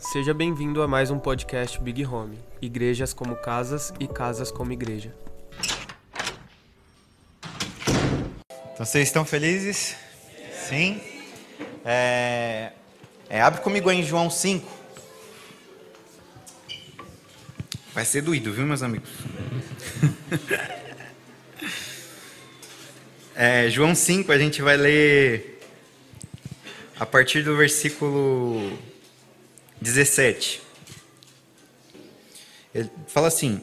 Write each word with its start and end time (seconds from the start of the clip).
Seja 0.00 0.32
bem-vindo 0.32 0.82
a 0.82 0.88
mais 0.88 1.10
um 1.10 1.18
podcast 1.18 1.78
Big 1.78 2.06
Home. 2.06 2.38
Igrejas 2.60 3.12
como 3.12 3.36
casas 3.36 3.92
e 4.00 4.08
casas 4.08 4.50
como 4.50 4.72
igreja. 4.72 5.14
Então, 8.72 8.86
vocês 8.86 9.06
estão 9.06 9.26
felizes? 9.26 9.94
Sim? 10.54 11.02
É... 11.84 12.72
É, 13.28 13.42
abre 13.42 13.60
comigo 13.60 13.90
aí 13.90 13.98
em 13.98 14.02
João 14.02 14.30
5. 14.30 14.66
Vai 17.92 18.06
ser 18.06 18.22
doído, 18.22 18.54
viu, 18.54 18.64
meus 18.64 18.82
amigos? 18.82 19.10
é, 23.36 23.68
João 23.68 23.94
5, 23.94 24.32
a 24.32 24.38
gente 24.38 24.62
vai 24.62 24.78
ler 24.78 25.60
a 26.98 27.04
partir 27.04 27.42
do 27.42 27.54
versículo 27.54 28.78
17. 29.80 30.62
Ele 32.74 32.90
fala 33.06 33.28
assim: 33.28 33.60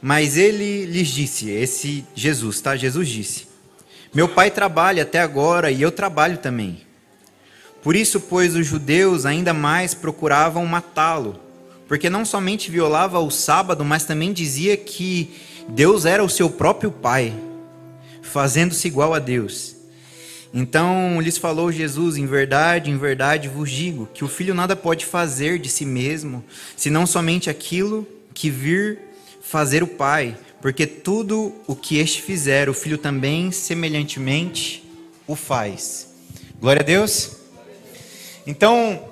Mas 0.00 0.36
ele 0.36 0.86
lhes 0.86 1.08
disse, 1.08 1.50
esse 1.50 2.04
Jesus, 2.14 2.60
tá? 2.60 2.76
Jesus 2.76 3.08
disse: 3.08 3.46
Meu 4.14 4.28
pai 4.28 4.50
trabalha 4.50 5.02
até 5.02 5.20
agora 5.20 5.70
e 5.70 5.82
eu 5.82 5.90
trabalho 5.90 6.38
também. 6.38 6.86
Por 7.82 7.96
isso, 7.96 8.20
pois, 8.20 8.54
os 8.54 8.66
judeus 8.66 9.24
ainda 9.24 9.54
mais 9.54 9.94
procuravam 9.94 10.66
matá-lo, 10.66 11.40
porque 11.88 12.10
não 12.10 12.26
somente 12.26 12.70
violava 12.70 13.18
o 13.18 13.30
sábado, 13.30 13.84
mas 13.84 14.04
também 14.04 14.34
dizia 14.34 14.76
que 14.76 15.34
Deus 15.66 16.04
era 16.04 16.22
o 16.22 16.28
seu 16.28 16.50
próprio 16.50 16.92
pai, 16.92 17.34
fazendo-se 18.20 18.86
igual 18.86 19.14
a 19.14 19.18
Deus. 19.18 19.79
Então 20.52 21.20
lhes 21.20 21.38
falou 21.38 21.70
Jesus: 21.70 22.16
Em 22.16 22.26
verdade, 22.26 22.90
em 22.90 22.98
verdade 22.98 23.48
vos 23.48 23.70
digo 23.70 24.08
que 24.12 24.24
o 24.24 24.28
filho 24.28 24.54
nada 24.54 24.74
pode 24.74 25.06
fazer 25.06 25.58
de 25.58 25.68
si 25.68 25.84
mesmo, 25.84 26.44
senão 26.76 27.06
somente 27.06 27.48
aquilo 27.48 28.06
que 28.34 28.50
vir 28.50 28.98
fazer 29.40 29.82
o 29.82 29.86
pai, 29.86 30.36
porque 30.60 30.86
tudo 30.86 31.54
o 31.66 31.74
que 31.74 31.98
este 31.98 32.22
fizer, 32.22 32.68
o 32.68 32.74
filho 32.74 32.98
também 32.98 33.50
semelhantemente 33.52 34.84
o 35.26 35.34
faz. 35.34 36.08
Glória 36.60 36.82
a 36.82 36.84
Deus. 36.84 37.36
Então, 38.46 39.08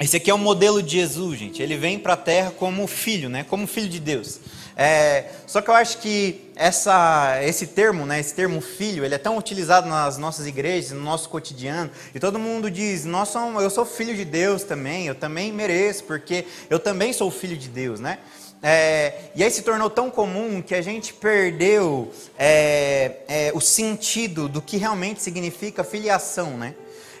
esse 0.00 0.16
aqui 0.16 0.30
é 0.30 0.34
o 0.34 0.38
modelo 0.38 0.82
de 0.82 0.92
Jesus, 0.92 1.38
gente. 1.38 1.62
Ele 1.62 1.76
vem 1.76 1.98
para 1.98 2.14
a 2.14 2.16
terra 2.16 2.50
como 2.50 2.86
filho, 2.86 3.28
né? 3.28 3.44
Como 3.44 3.66
filho 3.66 3.88
de 3.88 4.00
Deus. 4.00 4.40
É, 4.82 5.26
só 5.46 5.60
que 5.60 5.68
eu 5.68 5.74
acho 5.74 5.98
que 5.98 6.50
essa, 6.56 7.38
esse 7.42 7.66
termo, 7.66 8.06
né, 8.06 8.18
esse 8.18 8.32
termo 8.32 8.62
filho, 8.62 9.04
ele 9.04 9.14
é 9.14 9.18
tão 9.18 9.36
utilizado 9.36 9.86
nas 9.86 10.16
nossas 10.16 10.46
igrejas, 10.46 10.92
no 10.92 11.02
nosso 11.02 11.28
cotidiano, 11.28 11.90
e 12.14 12.18
todo 12.18 12.38
mundo 12.38 12.70
diz: 12.70 13.04
Nossa, 13.04 13.38
eu 13.60 13.68
sou 13.68 13.84
filho 13.84 14.16
de 14.16 14.24
Deus 14.24 14.62
também, 14.62 15.06
eu 15.06 15.14
também 15.14 15.52
mereço, 15.52 16.04
porque 16.04 16.46
eu 16.70 16.78
também 16.78 17.12
sou 17.12 17.30
filho 17.30 17.58
de 17.58 17.68
Deus, 17.68 18.00
né? 18.00 18.20
É, 18.62 19.12
e 19.34 19.44
aí 19.44 19.50
se 19.50 19.60
tornou 19.60 19.90
tão 19.90 20.10
comum 20.10 20.62
que 20.62 20.74
a 20.74 20.80
gente 20.80 21.12
perdeu 21.12 22.10
é, 22.38 23.16
é 23.28 23.52
o 23.54 23.60
sentido 23.60 24.48
do 24.48 24.62
que 24.62 24.78
realmente 24.78 25.20
significa 25.20 25.84
filiação, 25.84 26.56
né? 26.56 26.74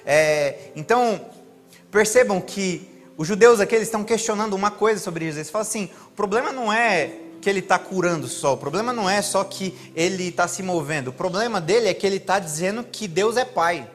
É, 0.06 0.70
então, 0.74 1.26
percebam 1.90 2.40
que 2.40 2.88
os 3.18 3.28
judeus 3.28 3.60
aqui 3.60 3.74
eles 3.74 3.88
estão 3.88 4.02
questionando 4.02 4.54
uma 4.54 4.70
coisa 4.70 4.98
sobre 4.98 5.26
Jesus. 5.26 5.36
Eles 5.36 5.50
falam 5.50 5.68
assim: 5.68 5.90
o 6.06 6.16
problema 6.16 6.52
não 6.52 6.72
é 6.72 7.28
que 7.40 7.48
ele 7.48 7.60
está 7.60 7.78
curando 7.78 8.28
só. 8.28 8.54
O 8.54 8.58
problema 8.58 8.92
não 8.92 9.08
é 9.08 9.22
só 9.22 9.42
que 9.44 9.76
ele 9.94 10.28
está 10.28 10.46
se 10.46 10.62
movendo. 10.62 11.08
O 11.08 11.12
problema 11.12 11.60
dele 11.60 11.88
é 11.88 11.94
que 11.94 12.06
ele 12.06 12.16
está 12.16 12.38
dizendo 12.38 12.84
que 12.84 13.08
Deus 13.08 13.36
é 13.36 13.44
pai. 13.44 13.88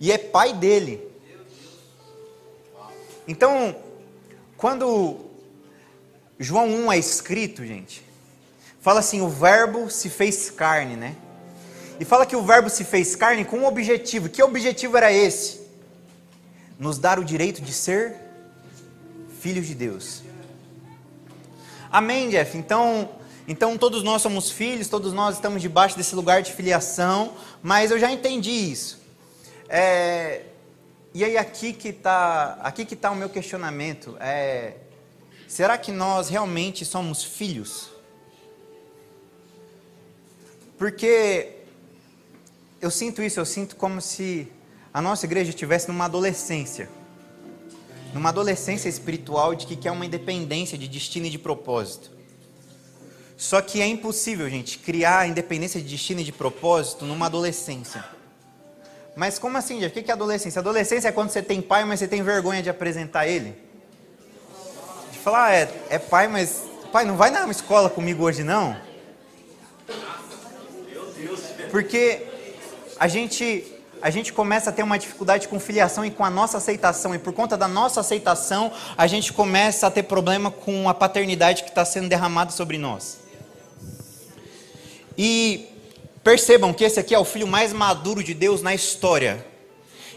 E 0.00 0.10
é 0.10 0.18
pai 0.18 0.52
dele. 0.52 1.00
Então, 3.26 3.76
quando 4.56 5.20
João 6.38 6.66
1 6.66 6.92
é 6.92 6.98
escrito, 6.98 7.64
gente, 7.64 8.02
fala 8.80 8.98
assim: 8.98 9.20
o 9.20 9.28
Verbo 9.28 9.88
se 9.88 10.10
fez 10.10 10.50
carne, 10.50 10.96
né? 10.96 11.14
E 12.00 12.04
fala 12.04 12.26
que 12.26 12.34
o 12.34 12.42
Verbo 12.42 12.68
se 12.68 12.82
fez 12.82 13.14
carne 13.14 13.44
com 13.44 13.58
um 13.58 13.66
objetivo. 13.66 14.28
Que 14.28 14.42
objetivo 14.42 14.96
era 14.96 15.12
esse? 15.12 15.60
Nos 16.78 16.98
dar 16.98 17.20
o 17.20 17.24
direito 17.24 17.62
de 17.62 17.72
ser 17.72 18.16
filhos 19.40 19.66
de 19.68 19.74
Deus. 19.74 20.22
Amém, 21.92 22.30
Jeff? 22.30 22.56
Então, 22.56 23.06
então 23.46 23.76
todos 23.76 24.02
nós 24.02 24.22
somos 24.22 24.50
filhos, 24.50 24.88
todos 24.88 25.12
nós 25.12 25.34
estamos 25.34 25.60
debaixo 25.60 25.94
desse 25.94 26.14
lugar 26.14 26.40
de 26.40 26.50
filiação, 26.50 27.34
mas 27.62 27.90
eu 27.90 27.98
já 27.98 28.10
entendi 28.10 28.50
isso. 28.50 28.98
É, 29.68 30.40
e 31.12 31.22
aí 31.22 31.36
aqui 31.36 31.74
que 31.74 31.88
está 31.88 32.58
aqui 32.62 32.86
que 32.86 32.96
tá 32.96 33.10
o 33.10 33.14
meu 33.14 33.28
questionamento. 33.28 34.16
É, 34.20 34.72
será 35.46 35.76
que 35.76 35.92
nós 35.92 36.30
realmente 36.30 36.82
somos 36.86 37.22
filhos? 37.22 37.90
Porque 40.78 41.56
eu 42.80 42.90
sinto 42.90 43.22
isso, 43.22 43.38
eu 43.38 43.44
sinto 43.44 43.76
como 43.76 44.00
se 44.00 44.50
a 44.94 45.02
nossa 45.02 45.26
igreja 45.26 45.50
estivesse 45.50 45.88
numa 45.88 46.06
adolescência 46.06 46.88
numa 48.12 48.28
adolescência 48.28 48.88
espiritual 48.88 49.54
de 49.54 49.66
que 49.66 49.76
quer 49.76 49.90
uma 49.90 50.04
independência 50.04 50.76
de 50.76 50.86
destino 50.86 51.26
e 51.26 51.30
de 51.30 51.38
propósito. 51.38 52.10
Só 53.36 53.60
que 53.60 53.80
é 53.80 53.86
impossível, 53.86 54.48
gente, 54.48 54.78
criar 54.78 55.28
independência 55.28 55.80
de 55.80 55.88
destino 55.88 56.20
e 56.20 56.24
de 56.24 56.32
propósito 56.32 57.04
numa 57.04 57.26
adolescência. 57.26 58.04
Mas 59.16 59.38
como 59.38 59.58
assim, 59.58 59.78
Jeff? 59.78 59.98
O 59.98 60.02
que 60.02 60.10
é 60.10 60.14
adolescência? 60.14 60.60
Adolescência 60.60 61.08
é 61.08 61.12
quando 61.12 61.30
você 61.30 61.42
tem 61.42 61.60
pai, 61.60 61.84
mas 61.84 61.98
você 61.98 62.08
tem 62.08 62.22
vergonha 62.22 62.62
de 62.62 62.70
apresentar 62.70 63.26
ele? 63.26 63.54
De 65.10 65.18
falar, 65.18 65.46
ah, 65.46 65.54
é, 65.54 65.82
é 65.90 65.98
pai, 65.98 66.28
mas. 66.28 66.62
Pai, 66.92 67.04
não 67.04 67.16
vai 67.16 67.30
na 67.30 67.48
escola 67.50 67.90
comigo 67.90 68.22
hoje, 68.22 68.42
não? 68.42 68.76
Porque 71.70 72.26
a 72.98 73.08
gente 73.08 73.64
a 74.02 74.10
gente 74.10 74.32
começa 74.32 74.70
a 74.70 74.72
ter 74.72 74.82
uma 74.82 74.98
dificuldade 74.98 75.46
com 75.46 75.60
filiação 75.60 76.04
e 76.04 76.10
com 76.10 76.24
a 76.24 76.30
nossa 76.30 76.58
aceitação. 76.58 77.14
E 77.14 77.18
por 77.18 77.32
conta 77.32 77.56
da 77.56 77.68
nossa 77.68 78.00
aceitação, 78.00 78.72
a 78.98 79.06
gente 79.06 79.32
começa 79.32 79.86
a 79.86 79.90
ter 79.90 80.02
problema 80.02 80.50
com 80.50 80.88
a 80.88 80.94
paternidade 80.94 81.62
que 81.62 81.68
está 81.68 81.84
sendo 81.84 82.08
derramada 82.08 82.50
sobre 82.50 82.78
nós. 82.78 83.20
E 85.16 85.68
percebam 86.24 86.72
que 86.72 86.82
esse 86.82 86.98
aqui 86.98 87.14
é 87.14 87.18
o 87.18 87.24
filho 87.24 87.46
mais 87.46 87.72
maduro 87.72 88.24
de 88.24 88.34
Deus 88.34 88.60
na 88.60 88.74
história. 88.74 89.46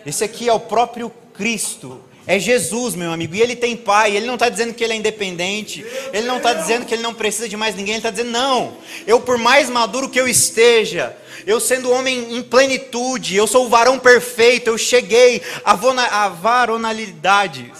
Esse 0.03 0.23
aqui 0.23 0.49
é 0.49 0.53
o 0.53 0.59
próprio 0.59 1.11
Cristo. 1.35 2.01
É 2.27 2.39
Jesus, 2.39 2.95
meu 2.95 3.11
amigo. 3.11 3.35
E 3.35 3.41
ele 3.41 3.55
tem 3.55 3.77
pai. 3.77 4.15
Ele 4.15 4.25
não 4.25 4.33
está 4.33 4.49
dizendo 4.49 4.73
que 4.73 4.83
ele 4.83 4.93
é 4.93 4.95
independente. 4.95 5.85
Ele 6.11 6.25
não 6.25 6.37
está 6.37 6.53
dizendo 6.53 6.85
que 6.85 6.93
ele 6.93 7.03
não 7.03 7.13
precisa 7.13 7.47
de 7.47 7.55
mais 7.55 7.75
ninguém. 7.75 7.93
Ele 7.93 7.99
está 7.99 8.09
dizendo, 8.09 8.31
não. 8.31 8.77
Eu, 9.05 9.19
por 9.19 9.37
mais 9.37 9.69
maduro 9.69 10.09
que 10.09 10.19
eu 10.19 10.27
esteja, 10.27 11.15
eu 11.45 11.59
sendo 11.59 11.91
homem 11.91 12.35
em 12.35 12.41
plenitude, 12.41 13.35
eu 13.35 13.45
sou 13.45 13.65
o 13.65 13.69
varão 13.69 13.99
perfeito, 13.99 14.69
eu 14.69 14.77
cheguei 14.77 15.41
à 15.63 16.29
varonalidade. 16.29 17.71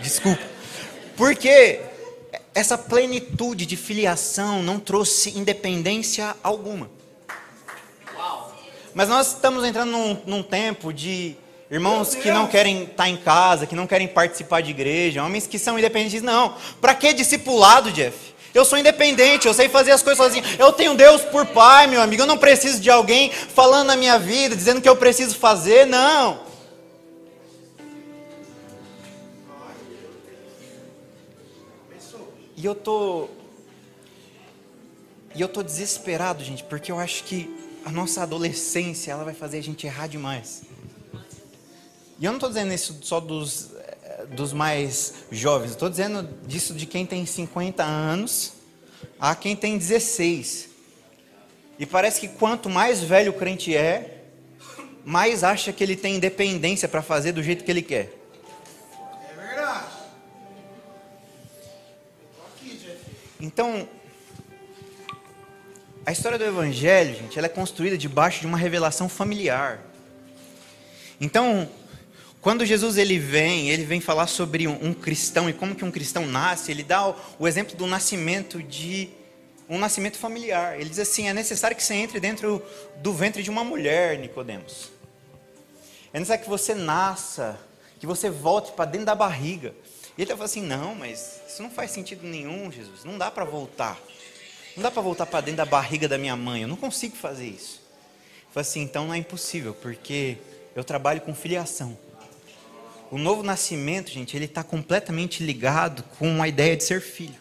Desculpa. 0.00 0.42
Porque 1.16 1.80
essa 2.54 2.76
plenitude 2.76 3.64
de 3.64 3.76
filiação 3.76 4.62
não 4.62 4.80
trouxe 4.80 5.38
independência 5.38 6.34
alguma. 6.42 6.90
Mas 8.94 9.08
nós 9.08 9.34
estamos 9.34 9.64
entrando 9.64 9.92
num, 9.92 10.22
num 10.26 10.42
tempo 10.42 10.92
de 10.92 11.36
Irmãos 11.70 12.14
que 12.14 12.30
não 12.30 12.46
querem 12.46 12.84
estar 12.84 13.08
em 13.08 13.16
casa, 13.16 13.66
que 13.66 13.76
não 13.76 13.86
querem 13.86 14.08
participar 14.08 14.62
de 14.62 14.70
igreja, 14.70 15.22
homens 15.22 15.46
que 15.46 15.58
são 15.58 15.78
independentes. 15.78 16.22
Não. 16.22 16.54
Para 16.80 16.94
que 16.94 17.12
discipulado, 17.12 17.90
Jeff? 17.92 18.16
Eu 18.54 18.64
sou 18.64 18.78
independente, 18.78 19.46
eu 19.46 19.52
sei 19.52 19.68
fazer 19.68 19.90
as 19.90 20.02
coisas 20.02 20.24
sozinho. 20.24 20.44
Eu 20.58 20.72
tenho 20.72 20.94
Deus 20.94 21.20
por 21.22 21.44
pai, 21.44 21.86
meu 21.86 22.00
amigo. 22.00 22.22
Eu 22.22 22.26
não 22.26 22.38
preciso 22.38 22.80
de 22.80 22.90
alguém 22.90 23.30
falando 23.30 23.88
na 23.88 23.96
minha 23.96 24.18
vida, 24.18 24.56
dizendo 24.56 24.80
que 24.80 24.88
eu 24.88 24.96
preciso 24.96 25.36
fazer. 25.36 25.86
Não. 25.86 26.40
E 32.56 32.64
eu 32.64 32.74
tô 32.74 33.28
E 35.34 35.40
eu 35.40 35.48
tô 35.48 35.62
desesperado, 35.62 36.42
gente, 36.42 36.64
porque 36.64 36.90
eu 36.90 36.98
acho 36.98 37.22
que 37.24 37.48
a 37.84 37.92
nossa 37.92 38.22
adolescência, 38.22 39.12
ela 39.12 39.22
vai 39.22 39.34
fazer 39.34 39.58
a 39.58 39.62
gente 39.62 39.86
errar 39.86 40.08
demais. 40.08 40.62
E 42.18 42.24
eu 42.24 42.32
não 42.32 42.38
estou 42.38 42.48
dizendo 42.48 42.72
isso 42.72 42.98
só 43.02 43.20
dos, 43.20 43.70
eh, 43.74 44.26
dos 44.30 44.52
mais 44.52 45.14
jovens, 45.30 45.70
estou 45.70 45.88
dizendo 45.88 46.28
disso 46.46 46.74
de 46.74 46.84
quem 46.84 47.06
tem 47.06 47.24
50 47.24 47.84
anos 47.84 48.54
a 49.20 49.34
quem 49.34 49.54
tem 49.54 49.78
16. 49.78 50.68
E 51.78 51.86
parece 51.86 52.20
que 52.20 52.28
quanto 52.28 52.68
mais 52.68 53.02
velho 53.02 53.30
o 53.30 53.34
crente 53.34 53.76
é, 53.76 54.24
mais 55.04 55.44
acha 55.44 55.72
que 55.72 55.82
ele 55.82 55.94
tem 55.94 56.16
independência 56.16 56.88
para 56.88 57.02
fazer 57.02 57.32
do 57.32 57.42
jeito 57.42 57.64
que 57.64 57.70
ele 57.70 57.82
quer. 57.82 58.12
É 59.30 59.46
verdade. 59.46 59.86
Então, 63.40 63.88
a 66.04 66.10
história 66.10 66.36
do 66.36 66.44
Evangelho, 66.44 67.14
gente, 67.14 67.38
ela 67.38 67.46
é 67.46 67.50
construída 67.50 67.96
debaixo 67.96 68.40
de 68.40 68.46
uma 68.46 68.58
revelação 68.58 69.08
familiar. 69.08 69.80
Então, 71.20 71.68
quando 72.48 72.64
Jesus 72.64 72.96
ele 72.96 73.18
vem, 73.18 73.68
ele 73.68 73.84
vem 73.84 74.00
falar 74.00 74.26
sobre 74.26 74.66
um, 74.66 74.86
um 74.86 74.94
cristão 74.94 75.50
e 75.50 75.52
como 75.52 75.74
que 75.74 75.84
um 75.84 75.90
cristão 75.90 76.24
nasce, 76.24 76.70
ele 76.70 76.82
dá 76.82 77.06
o, 77.06 77.14
o 77.40 77.46
exemplo 77.46 77.76
do 77.76 77.86
nascimento 77.86 78.62
de 78.62 79.10
um 79.68 79.78
nascimento 79.78 80.16
familiar. 80.16 80.80
Ele 80.80 80.88
diz 80.88 80.98
assim: 80.98 81.28
é 81.28 81.34
necessário 81.34 81.76
que 81.76 81.82
você 81.82 81.92
entre 81.92 82.18
dentro 82.18 82.62
do 83.02 83.12
ventre 83.12 83.42
de 83.42 83.50
uma 83.50 83.62
mulher, 83.62 84.18
Nicodemos. 84.18 84.88
É 86.10 86.18
necessário 86.18 86.42
que 86.42 86.48
você 86.48 86.74
nasça, 86.74 87.60
que 88.00 88.06
você 88.06 88.30
volte 88.30 88.72
para 88.72 88.86
dentro 88.86 89.04
da 89.04 89.14
barriga. 89.14 89.74
E 90.16 90.22
ele 90.22 90.22
está 90.22 90.34
falando 90.34 90.46
assim: 90.46 90.62
não, 90.62 90.94
mas 90.94 91.42
isso 91.46 91.62
não 91.62 91.70
faz 91.70 91.90
sentido 91.90 92.26
nenhum, 92.26 92.72
Jesus. 92.72 93.04
Não 93.04 93.18
dá 93.18 93.30
para 93.30 93.44
voltar. 93.44 94.00
Não 94.74 94.82
dá 94.82 94.90
para 94.90 95.02
voltar 95.02 95.26
para 95.26 95.42
dentro 95.42 95.58
da 95.58 95.66
barriga 95.66 96.08
da 96.08 96.16
minha 96.16 96.34
mãe. 96.34 96.62
Eu 96.62 96.68
não 96.68 96.76
consigo 96.76 97.14
fazer 97.14 97.46
isso. 97.46 97.82
Ele 98.36 98.54
falou 98.54 98.62
assim: 98.62 98.80
então 98.80 99.06
não 99.06 99.12
é 99.12 99.18
impossível, 99.18 99.74
porque 99.74 100.38
eu 100.74 100.82
trabalho 100.82 101.20
com 101.20 101.34
filiação. 101.34 102.07
O 103.10 103.16
novo 103.16 103.42
nascimento, 103.42 104.10
gente, 104.10 104.36
ele 104.36 104.44
está 104.44 104.62
completamente 104.62 105.42
ligado 105.42 106.02
com 106.18 106.42
a 106.42 106.48
ideia 106.48 106.76
de 106.76 106.84
ser 106.84 107.00
filho. 107.00 107.40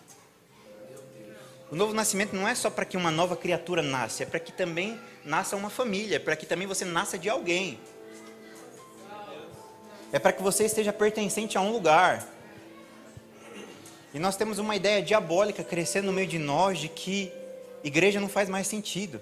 O 1.70 1.76
novo 1.76 1.94
nascimento 1.94 2.34
não 2.34 2.48
é 2.48 2.56
só 2.56 2.70
para 2.70 2.86
que 2.86 2.96
uma 2.96 3.12
nova 3.12 3.36
criatura 3.36 3.82
nasça, 3.82 4.24
é 4.24 4.26
para 4.26 4.40
que 4.40 4.54
também 4.54 4.98
nasça 5.26 5.58
uma 5.58 5.70
família, 5.70 6.16
é 6.16 6.20
para 6.20 6.38
que 6.38 6.46
também 6.46 6.66
você 6.66 6.86
nasça 6.86 7.18
de 7.18 7.30
alguém. 7.30 7.78
É 10.14 10.18
para 10.18 10.32
que 10.32 10.42
você 10.42 10.64
esteja 10.64 10.94
pertencente 10.94 11.58
a 11.58 11.62
um 11.62 11.70
lugar. 11.70 12.26
E 14.14 14.20
nós 14.20 14.38
temos 14.38 14.60
uma 14.60 14.76
ideia 14.76 15.02
diabólica 15.02 15.66
crescendo 15.66 16.06
no 16.06 16.14
meio 16.14 16.28
de 16.28 16.40
nós 16.40 16.80
de 16.80 16.88
que 16.88 17.30
igreja 17.84 18.22
não 18.22 18.30
faz 18.30 18.48
mais 18.48 18.68
sentido 18.68 19.22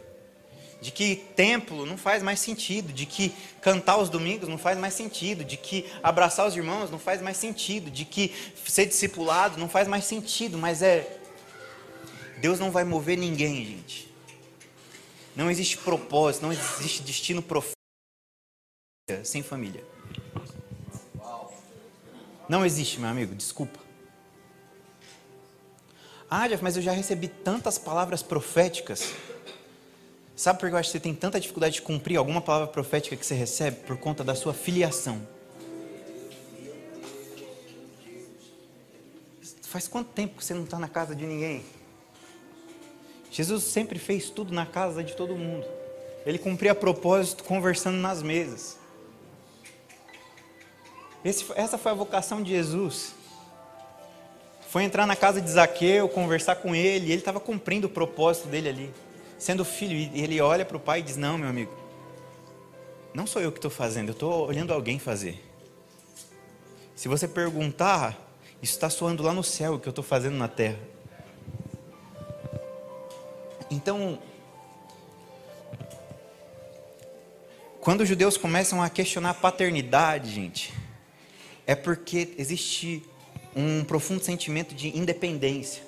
de 0.86 0.92
que 0.92 1.16
templo 1.16 1.84
não 1.84 1.98
faz 1.98 2.22
mais 2.22 2.40
sentido, 2.40 2.94
de 2.94 3.08
que 3.08 3.34
cantar 3.60 3.98
os 3.98 4.08
domingos 4.08 4.48
não 4.48 4.56
faz 4.56 4.78
mais 4.78 4.94
sentido, 4.94 5.44
de 5.44 5.58
que 5.58 5.92
abraçar 6.04 6.48
os 6.48 6.56
irmãos 6.56 6.92
não 6.92 7.00
faz 7.00 7.24
mais 7.24 7.38
sentido, 7.38 7.90
de 7.90 8.06
que 8.06 8.32
ser 8.68 8.86
discipulado 8.86 9.58
não 9.58 9.68
faz 9.68 9.88
mais 9.88 10.06
sentido, 10.06 10.60
mas 10.60 10.84
é 10.84 11.20
Deus 12.38 12.60
não 12.60 12.70
vai 12.70 12.84
mover 12.84 13.18
ninguém, 13.18 13.66
gente. 13.66 14.14
Não 15.36 15.50
existe 15.50 15.76
propósito, 15.76 16.44
não 16.44 16.54
existe 16.54 17.02
destino 17.02 17.42
profético 17.42 17.74
sem 19.24 19.42
família. 19.42 19.84
Não 22.48 22.64
existe, 22.64 23.00
meu 23.00 23.10
amigo, 23.10 23.34
desculpa. 23.34 23.80
Ah, 26.30 26.48
Jeff, 26.48 26.64
mas 26.64 26.78
eu 26.78 26.84
já 26.84 26.92
recebi 26.92 27.28
tantas 27.28 27.80
palavras 27.80 28.22
proféticas. 28.22 29.12
Sabe 30.36 30.60
por 30.60 30.68
que 30.68 30.76
eu 30.76 30.80
acho 30.80 30.90
que 30.90 30.98
você 30.98 31.00
tem 31.00 31.16
tanta 31.16 31.40
dificuldade 31.40 31.76
de 31.76 31.82
cumprir 31.82 32.18
alguma 32.18 32.42
palavra 32.42 32.68
profética 32.68 33.16
que 33.16 33.26
você 33.26 33.34
recebe? 33.34 33.78
Por 33.88 33.98
conta 33.98 34.22
da 34.22 34.36
sua 34.36 34.54
filiação. 34.54 35.26
Faz 39.62 39.88
quanto 39.88 40.10
tempo 40.10 40.38
que 40.38 40.44
você 40.44 40.54
não 40.54 40.66
está 40.66 40.78
na 40.78 40.90
casa 40.90 41.16
de 41.16 41.26
ninguém? 41.26 41.64
Jesus 43.32 43.64
sempre 43.64 43.98
fez 43.98 44.30
tudo 44.30 44.54
na 44.54 44.66
casa 44.66 45.04
de 45.04 45.16
todo 45.16 45.38
mundo. 45.38 45.66
Ele 46.26 46.38
cumpria 46.38 46.76
propósito 46.76 47.44
conversando 47.44 47.98
nas 47.98 48.22
mesas. 48.22 48.78
Esse, 51.24 51.46
essa 51.56 51.78
foi 51.78 51.94
a 51.94 51.96
vocação 51.96 52.44
de 52.44 52.50
Jesus. 52.50 53.14
Foi 54.70 54.84
entrar 54.84 55.06
na 55.06 55.16
casa 55.16 55.40
de 55.42 55.50
Zaqueu, 55.50 56.10
conversar 56.10 56.58
com 56.58 56.76
ele, 56.76 57.06
ele 57.06 57.20
estava 57.20 57.40
cumprindo 57.40 57.88
o 57.88 57.90
propósito 57.90 58.50
dele 58.50 58.68
ali 58.68 58.94
sendo 59.46 59.64
filho, 59.64 59.96
e 59.96 60.24
ele 60.24 60.42
olha 60.42 60.66
para 60.66 60.76
o 60.76 60.80
pai 60.80 61.02
e 61.02 61.04
diz: 61.04 61.18
Não, 61.18 61.38
meu 61.38 61.48
amigo, 61.48 61.72
não 63.14 63.28
sou 63.28 63.40
eu 63.40 63.52
que 63.52 63.60
estou 63.60 63.70
fazendo, 63.70 64.10
eu 64.10 64.14
estou 64.14 64.48
olhando 64.48 64.74
alguém 64.74 64.98
fazer. 64.98 65.40
Se 66.96 67.08
você 67.08 67.28
perguntar, 67.28 68.20
isso 68.60 68.74
está 68.74 68.90
soando 68.90 69.22
lá 69.22 69.34
no 69.34 69.44
céu 69.44 69.76
o 69.76 69.80
que 69.80 69.88
eu 69.88 69.92
estou 69.92 70.04
fazendo 70.04 70.36
na 70.36 70.48
terra. 70.48 70.80
Então, 73.70 74.18
quando 77.82 78.02
os 78.02 78.10
judeus 78.10 78.38
começam 78.38 78.82
a 78.82 78.90
questionar 78.90 79.30
a 79.30 79.36
paternidade, 79.36 80.32
gente, 80.32 80.74
é 81.68 81.76
porque 81.76 82.34
existe 82.40 83.06
um 83.56 83.84
profundo 83.84 84.24
sentimento 84.24 84.74
de 84.74 84.98
independência 84.98 85.84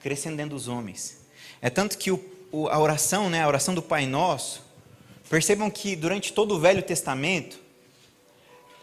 crescendo 0.00 0.38
dentro 0.38 0.54
dos 0.54 0.68
homens. 0.68 1.20
É 1.60 1.68
tanto 1.68 1.98
que 1.98 2.10
o 2.10 2.31
a 2.70 2.78
oração, 2.78 3.30
né, 3.30 3.42
a 3.42 3.48
oração 3.48 3.74
do 3.74 3.82
Pai 3.82 4.06
Nosso, 4.06 4.62
percebam 5.28 5.70
que 5.70 5.96
durante 5.96 6.32
todo 6.32 6.54
o 6.54 6.60
Velho 6.60 6.82
Testamento, 6.82 7.58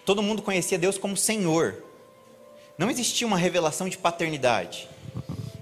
todo 0.03 0.23
mundo 0.23 0.41
conhecia 0.41 0.77
Deus 0.77 0.97
como 0.97 1.15
Senhor. 1.15 1.83
Não 2.77 2.89
existia 2.89 3.27
uma 3.27 3.37
revelação 3.37 3.87
de 3.87 3.97
paternidade. 3.97 4.89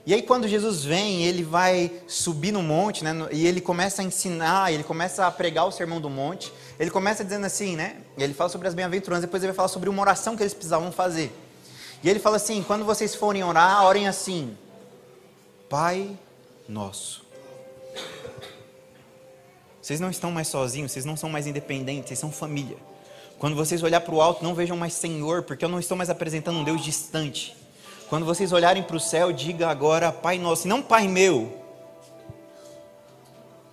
E 0.05 0.13
aí 0.13 0.21
quando 0.21 0.47
Jesus 0.47 0.85
vem, 0.85 1.25
ele 1.25 1.43
vai 1.43 1.91
subir 2.07 2.53
no 2.53 2.63
monte, 2.63 3.03
né, 3.03 3.11
e 3.31 3.45
ele 3.45 3.59
começa 3.59 4.01
a 4.01 4.05
ensinar, 4.05 4.71
ele 4.71 4.83
começa 4.83 5.27
a 5.27 5.31
pregar 5.31 5.67
o 5.67 5.71
sermão 5.71 5.99
do 5.99 6.09
monte. 6.09 6.53
Ele 6.79 6.89
começa 6.89 7.25
dizendo 7.25 7.45
assim, 7.45 7.75
né? 7.75 7.97
Ele 8.17 8.33
fala 8.33 8.49
sobre 8.49 8.69
as 8.69 8.73
bem-aventuranças, 8.73 9.23
depois 9.23 9.43
ele 9.43 9.51
vai 9.51 9.57
falar 9.57 9.67
sobre 9.67 9.89
uma 9.89 10.01
oração 10.01 10.37
que 10.37 10.43
eles 10.43 10.53
precisavam 10.53 10.91
fazer. 10.91 11.31
E 12.01 12.09
ele 12.09 12.19
fala 12.19 12.37
assim: 12.37 12.63
quando 12.63 12.85
vocês 12.85 13.15
forem 13.15 13.43
orar, 13.43 13.83
orem 13.83 14.07
assim: 14.07 14.55
Pai 15.67 16.17
nosso 16.69 17.26
vocês 19.87 20.01
não 20.01 20.09
estão 20.09 20.31
mais 20.31 20.49
sozinhos, 20.49 20.91
vocês 20.91 21.05
não 21.05 21.15
são 21.15 21.29
mais 21.29 21.47
independentes, 21.47 22.09
vocês 22.09 22.19
são 22.19 22.29
família. 22.29 22.75
Quando 23.39 23.55
vocês 23.55 23.81
olhar 23.81 24.01
para 24.01 24.13
o 24.13 24.21
alto, 24.21 24.43
não 24.43 24.53
vejam 24.53 24.75
mais 24.75 24.91
Senhor, 24.91 25.43
porque 25.43 25.63
eu 25.63 25.69
não 25.69 25.79
estou 25.79 25.95
mais 25.95 26.09
apresentando 26.09 26.59
um 26.59 26.63
Deus 26.65 26.83
distante. 26.83 27.55
Quando 28.09 28.25
vocês 28.25 28.51
olharem 28.51 28.83
para 28.83 28.97
o 28.97 28.99
céu, 28.99 29.31
diga 29.31 29.69
agora 29.69 30.11
Pai 30.11 30.37
Nosso, 30.37 30.67
e 30.67 30.69
não 30.69 30.81
Pai 30.81 31.07
meu. 31.07 31.57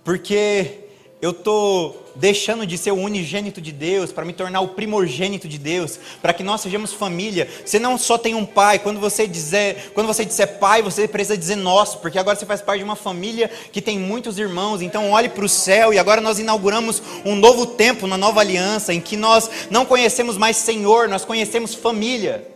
Porque 0.05 0.84
eu 1.25 1.31
estou 1.31 2.05
deixando 2.15 2.67
de 2.67 2.77
ser 2.77 2.91
o 2.91 2.97
unigênito 2.97 3.59
de 3.59 3.71
Deus 3.71 4.11
para 4.11 4.23
me 4.23 4.31
tornar 4.31 4.61
o 4.61 4.67
primogênito 4.67 5.47
de 5.47 5.57
Deus, 5.57 5.99
para 6.21 6.31
que 6.31 6.43
nós 6.43 6.61
sejamos 6.61 6.93
família. 6.93 7.49
Você 7.65 7.79
não 7.79 7.97
só 7.97 8.15
tem 8.15 8.35
um 8.35 8.45
pai, 8.45 8.77
quando 8.77 8.99
você 8.99 9.25
dizer, 9.25 9.91
quando 9.95 10.05
você 10.05 10.23
disser 10.23 10.59
pai, 10.59 10.83
você 10.83 11.07
precisa 11.07 11.35
dizer 11.35 11.55
nosso, 11.55 11.97
porque 11.97 12.19
agora 12.19 12.37
você 12.37 12.45
faz 12.45 12.61
parte 12.61 12.81
de 12.81 12.83
uma 12.83 12.95
família 12.95 13.49
que 13.71 13.81
tem 13.81 13.97
muitos 13.97 14.37
irmãos. 14.37 14.83
Então 14.83 15.09
olhe 15.09 15.27
para 15.27 15.43
o 15.43 15.49
céu 15.49 15.91
e 15.91 15.97
agora 15.97 16.21
nós 16.21 16.37
inauguramos 16.37 17.01
um 17.25 17.35
novo 17.35 17.65
tempo 17.65 18.05
na 18.05 18.17
nova 18.19 18.41
aliança 18.41 18.93
em 18.93 19.01
que 19.01 19.17
nós 19.17 19.49
não 19.71 19.83
conhecemos 19.83 20.37
mais 20.37 20.57
Senhor, 20.57 21.09
nós 21.09 21.25
conhecemos 21.25 21.73
família. 21.73 22.47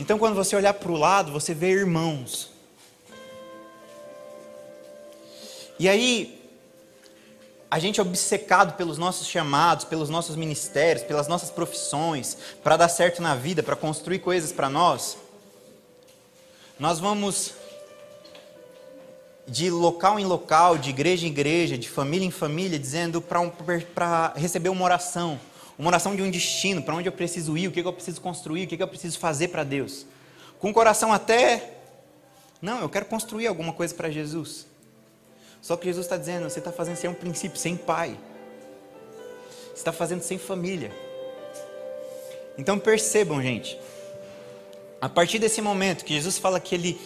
Então 0.00 0.18
quando 0.18 0.34
você 0.34 0.56
olhar 0.56 0.72
para 0.72 0.90
o 0.90 0.96
lado, 0.96 1.30
você 1.32 1.52
vê 1.52 1.68
irmãos. 1.68 2.47
E 5.78 5.88
aí, 5.88 6.38
a 7.70 7.78
gente 7.78 8.00
é 8.00 8.02
obcecado 8.02 8.76
pelos 8.76 8.96
nossos 8.96 9.28
chamados, 9.28 9.84
pelos 9.84 10.08
nossos 10.08 10.36
ministérios, 10.36 11.04
pelas 11.04 11.28
nossas 11.28 11.50
profissões, 11.50 12.38
para 12.64 12.76
dar 12.76 12.88
certo 12.88 13.20
na 13.20 13.34
vida, 13.34 13.62
para 13.62 13.76
construir 13.76 14.20
coisas 14.20 14.52
para 14.52 14.70
nós. 14.70 15.18
Nós 16.78 16.98
vamos 16.98 17.52
de 19.46 19.70
local 19.70 20.18
em 20.18 20.24
local, 20.24 20.78
de 20.78 20.90
igreja 20.90 21.26
em 21.26 21.30
igreja, 21.30 21.76
de 21.76 21.88
família 21.88 22.26
em 22.26 22.30
família, 22.30 22.78
dizendo 22.78 23.20
para 23.20 23.40
um, 23.40 23.50
receber 24.34 24.68
uma 24.68 24.84
oração, 24.84 25.40
uma 25.78 25.88
oração 25.88 26.14
de 26.14 26.22
um 26.22 26.30
destino, 26.30 26.82
para 26.82 26.94
onde 26.94 27.08
eu 27.08 27.12
preciso 27.12 27.56
ir, 27.56 27.68
o 27.68 27.72
que 27.72 27.80
eu 27.80 27.92
preciso 27.92 28.20
construir, 28.20 28.64
o 28.64 28.68
que 28.68 28.82
eu 28.82 28.88
preciso 28.88 29.18
fazer 29.18 29.48
para 29.48 29.64
Deus. 29.64 30.06
Com 30.58 30.70
o 30.70 30.74
coração 30.74 31.12
até, 31.12 31.74
não, 32.62 32.80
eu 32.80 32.88
quero 32.88 33.06
construir 33.06 33.46
alguma 33.46 33.72
coisa 33.72 33.94
para 33.94 34.10
Jesus. 34.10 34.67
Só 35.60 35.76
que 35.76 35.86
Jesus 35.86 36.06
está 36.06 36.16
dizendo: 36.16 36.48
você 36.48 36.58
está 36.58 36.72
fazendo 36.72 36.96
sem 36.96 37.10
um 37.10 37.14
princípio, 37.14 37.58
sem 37.58 37.76
pai. 37.76 38.16
Você 39.66 39.76
está 39.76 39.92
fazendo 39.92 40.22
sem 40.22 40.38
família. 40.38 40.92
Então 42.56 42.78
percebam, 42.78 43.40
gente. 43.40 43.78
A 45.00 45.08
partir 45.08 45.38
desse 45.38 45.62
momento 45.62 46.04
que 46.04 46.14
Jesus 46.14 46.38
fala 46.38 46.58
que 46.58 46.74
ele 46.74 47.00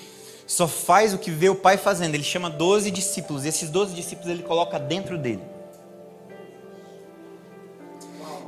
só 0.46 0.66
faz 0.66 1.12
o 1.12 1.18
que 1.18 1.30
vê 1.30 1.48
o 1.48 1.54
pai 1.54 1.76
fazendo, 1.76 2.14
ele 2.14 2.24
chama 2.24 2.48
12 2.48 2.90
discípulos, 2.90 3.44
e 3.44 3.48
esses 3.48 3.68
12 3.68 3.94
discípulos 3.94 4.30
ele 4.30 4.42
coloca 4.42 4.78
dentro 4.78 5.18
dele. 5.18 5.42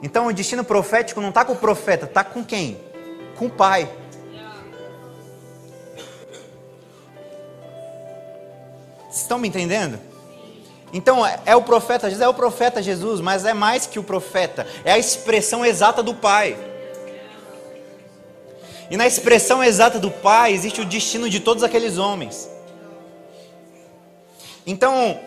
Então 0.02 0.26
o 0.26 0.32
destino 0.32 0.64
profético 0.64 1.20
não 1.20 1.30
está 1.30 1.44
com 1.44 1.52
o 1.52 1.56
profeta, 1.56 2.04
está 2.04 2.24
com 2.24 2.44
quem? 2.44 2.78
Com 3.36 3.46
o 3.46 3.50
pai. 3.50 3.90
Estão 9.34 9.38
me 9.38 9.48
entendendo? 9.48 9.98
Então, 10.92 11.26
é, 11.26 11.40
é 11.46 11.56
o 11.56 11.62
profeta 11.62 12.08
Jesus, 12.08 12.24
é 12.24 12.28
o 12.28 12.34
profeta 12.34 12.82
Jesus, 12.82 13.20
mas 13.20 13.44
é 13.44 13.52
mais 13.52 13.86
que 13.86 13.98
o 13.98 14.04
profeta, 14.04 14.66
é 14.84 14.92
a 14.92 14.98
expressão 14.98 15.64
exata 15.64 16.02
do 16.02 16.14
Pai. 16.14 16.56
E 18.90 18.96
na 18.96 19.06
expressão 19.06 19.62
exata 19.62 19.98
do 19.98 20.10
Pai 20.10 20.52
existe 20.52 20.80
o 20.80 20.84
destino 20.84 21.28
de 21.28 21.40
todos 21.40 21.64
aqueles 21.64 21.98
homens. 21.98 22.48
Então, 24.66 25.18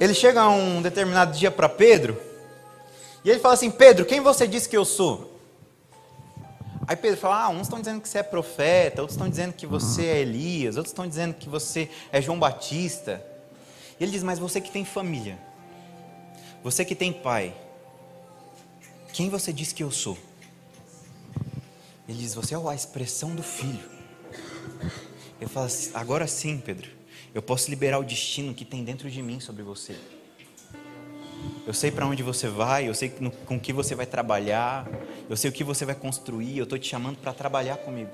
ele 0.00 0.14
chega 0.14 0.48
um 0.48 0.80
determinado 0.80 1.36
dia 1.36 1.50
para 1.50 1.68
Pedro, 1.68 2.18
e 3.24 3.30
ele 3.30 3.38
fala 3.38 3.54
assim: 3.54 3.70
Pedro, 3.70 4.04
quem 4.06 4.20
você 4.20 4.46
disse 4.46 4.68
que 4.68 4.76
eu 4.76 4.84
sou? 4.84 5.31
Aí 6.92 6.96
Pedro 6.96 7.18
fala: 7.18 7.44
Ah, 7.44 7.48
uns 7.48 7.62
estão 7.62 7.80
dizendo 7.80 8.02
que 8.02 8.08
você 8.08 8.18
é 8.18 8.22
profeta, 8.22 9.00
outros 9.00 9.14
estão 9.16 9.26
dizendo 9.26 9.54
que 9.54 9.66
você 9.66 10.04
é 10.04 10.20
Elias, 10.20 10.76
outros 10.76 10.92
estão 10.92 11.08
dizendo 11.08 11.32
que 11.32 11.48
você 11.48 11.88
é 12.12 12.20
João 12.20 12.38
Batista. 12.38 13.24
E 13.98 14.04
ele 14.04 14.12
diz: 14.12 14.22
Mas 14.22 14.38
você 14.38 14.60
que 14.60 14.70
tem 14.70 14.84
família, 14.84 15.38
você 16.62 16.84
que 16.84 16.94
tem 16.94 17.10
pai, 17.10 17.56
quem 19.10 19.30
você 19.30 19.54
diz 19.54 19.72
que 19.72 19.82
eu 19.82 19.90
sou? 19.90 20.18
Ele 22.06 22.18
diz: 22.18 22.34
Você 22.34 22.54
é 22.54 22.58
a 22.58 22.74
expressão 22.74 23.34
do 23.34 23.42
filho. 23.42 23.90
Eu 25.40 25.48
falo 25.48 25.70
agora 25.94 26.26
sim, 26.26 26.58
Pedro, 26.58 26.90
eu 27.32 27.40
posso 27.40 27.70
liberar 27.70 28.00
o 28.00 28.04
destino 28.04 28.52
que 28.52 28.66
tem 28.66 28.84
dentro 28.84 29.10
de 29.10 29.22
mim 29.22 29.40
sobre 29.40 29.62
você. 29.62 29.96
Eu 31.66 31.72
sei 31.72 31.90
para 31.90 32.06
onde 32.06 32.22
você 32.22 32.48
vai, 32.48 32.88
eu 32.88 32.94
sei 32.94 33.12
com 33.46 33.58
que 33.58 33.72
você 33.72 33.94
vai 33.94 34.06
trabalhar, 34.06 34.88
eu 35.30 35.36
sei 35.36 35.50
o 35.50 35.52
que 35.52 35.62
você 35.62 35.84
vai 35.84 35.94
construir, 35.94 36.58
eu 36.58 36.64
estou 36.64 36.78
te 36.78 36.88
chamando 36.88 37.18
para 37.18 37.32
trabalhar 37.32 37.76
comigo. 37.76 38.10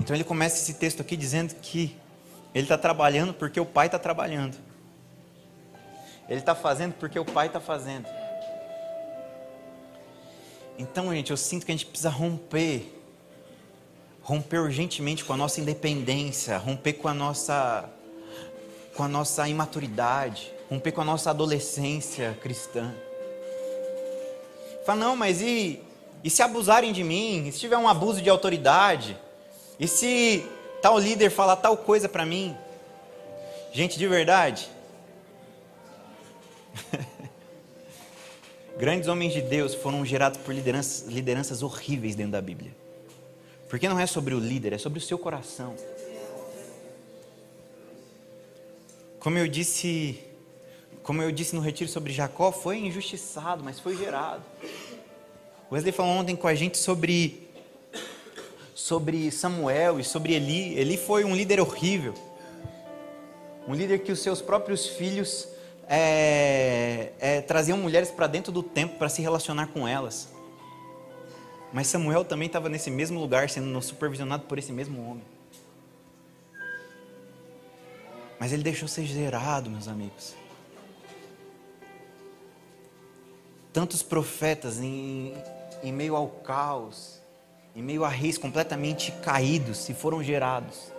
Então 0.00 0.16
ele 0.16 0.24
começa 0.24 0.56
esse 0.56 0.74
texto 0.74 1.00
aqui 1.00 1.16
dizendo 1.16 1.54
que 1.62 1.96
ele 2.54 2.64
está 2.64 2.76
trabalhando 2.76 3.32
porque 3.32 3.60
o 3.60 3.66
pai 3.66 3.86
está 3.86 3.98
trabalhando. 3.98 4.56
Ele 6.28 6.40
está 6.40 6.54
fazendo 6.54 6.94
porque 6.94 7.18
o 7.18 7.24
pai 7.24 7.46
está 7.46 7.60
fazendo. 7.60 8.06
Então, 10.78 11.12
gente, 11.14 11.30
eu 11.30 11.36
sinto 11.36 11.64
que 11.64 11.72
a 11.72 11.74
gente 11.74 11.86
precisa 11.86 12.10
romper 12.10 13.00
romper 14.22 14.58
urgentemente 14.58 15.24
com 15.24 15.32
a 15.32 15.36
nossa 15.36 15.60
independência, 15.60 16.56
romper 16.56 16.94
com 16.94 17.08
a 17.08 17.14
nossa 17.14 17.88
com 18.94 19.02
a 19.02 19.08
nossa 19.08 19.48
imaturidade, 19.48 20.52
romper 20.72 20.92
com 20.92 21.02
a 21.02 21.04
nossa 21.04 21.28
adolescência 21.28 22.34
cristã. 22.40 22.94
Fala, 24.86 25.00
não, 25.00 25.14
mas 25.14 25.42
e, 25.42 25.82
e 26.24 26.30
se 26.30 26.42
abusarem 26.42 26.94
de 26.94 27.04
mim? 27.04 27.46
E 27.46 27.52
se 27.52 27.60
tiver 27.60 27.76
um 27.76 27.86
abuso 27.86 28.22
de 28.22 28.30
autoridade? 28.30 29.18
E 29.78 29.86
se 29.86 30.46
tal 30.80 30.98
líder 30.98 31.28
falar 31.28 31.56
tal 31.56 31.76
coisa 31.76 32.08
para 32.08 32.24
mim? 32.24 32.56
Gente, 33.70 33.98
de 33.98 34.08
verdade. 34.08 34.70
Grandes 38.78 39.08
homens 39.08 39.34
de 39.34 39.42
Deus 39.42 39.74
foram 39.74 40.06
gerados 40.06 40.40
por 40.40 40.54
lideranças, 40.54 41.06
lideranças 41.06 41.62
horríveis 41.62 42.14
dentro 42.14 42.32
da 42.32 42.40
Bíblia. 42.40 42.74
Porque 43.68 43.86
não 43.90 44.00
é 44.00 44.06
sobre 44.06 44.34
o 44.34 44.38
líder, 44.38 44.72
é 44.72 44.78
sobre 44.78 44.98
o 44.98 45.02
seu 45.02 45.18
coração. 45.18 45.76
Como 49.20 49.36
eu 49.38 49.46
disse, 49.46 50.31
como 51.02 51.22
eu 51.22 51.32
disse 51.32 51.54
no 51.54 51.60
retiro 51.60 51.90
sobre 51.90 52.12
Jacó, 52.12 52.52
foi 52.52 52.78
injustiçado, 52.78 53.62
mas 53.64 53.80
foi 53.80 53.96
gerado. 53.96 54.42
Wesley 55.70 55.92
falou 55.92 56.12
ontem 56.12 56.36
com 56.36 56.46
a 56.46 56.54
gente 56.54 56.78
sobre 56.78 57.48
sobre 58.74 59.30
Samuel 59.30 60.00
e 60.00 60.04
sobre 60.04 60.34
Eli. 60.34 60.78
Eli 60.78 60.96
foi 60.96 61.24
um 61.24 61.34
líder 61.34 61.60
horrível, 61.60 62.14
um 63.66 63.74
líder 63.74 64.00
que 64.00 64.12
os 64.12 64.20
seus 64.20 64.42
próprios 64.42 64.86
filhos 64.86 65.48
é, 65.88 67.12
é, 67.20 67.40
traziam 67.40 67.78
mulheres 67.78 68.10
para 68.10 68.26
dentro 68.26 68.52
do 68.52 68.62
templo 68.62 68.98
para 68.98 69.08
se 69.08 69.22
relacionar 69.22 69.68
com 69.68 69.86
elas. 69.86 70.28
Mas 71.72 71.86
Samuel 71.86 72.24
também 72.24 72.46
estava 72.46 72.68
nesse 72.68 72.90
mesmo 72.90 73.18
lugar, 73.18 73.48
sendo 73.48 73.80
supervisionado 73.80 74.44
por 74.44 74.58
esse 74.58 74.72
mesmo 74.72 75.02
homem. 75.08 75.24
Mas 78.38 78.52
ele 78.52 78.62
deixou 78.62 78.88
ser 78.88 79.04
gerado, 79.04 79.70
meus 79.70 79.88
amigos. 79.88 80.41
Tantos 83.72 84.02
profetas 84.02 84.78
em, 84.78 85.34
em 85.82 85.92
meio 85.92 86.14
ao 86.14 86.28
caos, 86.28 87.20
em 87.74 87.82
meio 87.82 88.04
a 88.04 88.08
reis 88.08 88.36
completamente 88.36 89.10
caídos, 89.22 89.78
se 89.78 89.94
foram 89.94 90.22
gerados. 90.22 90.92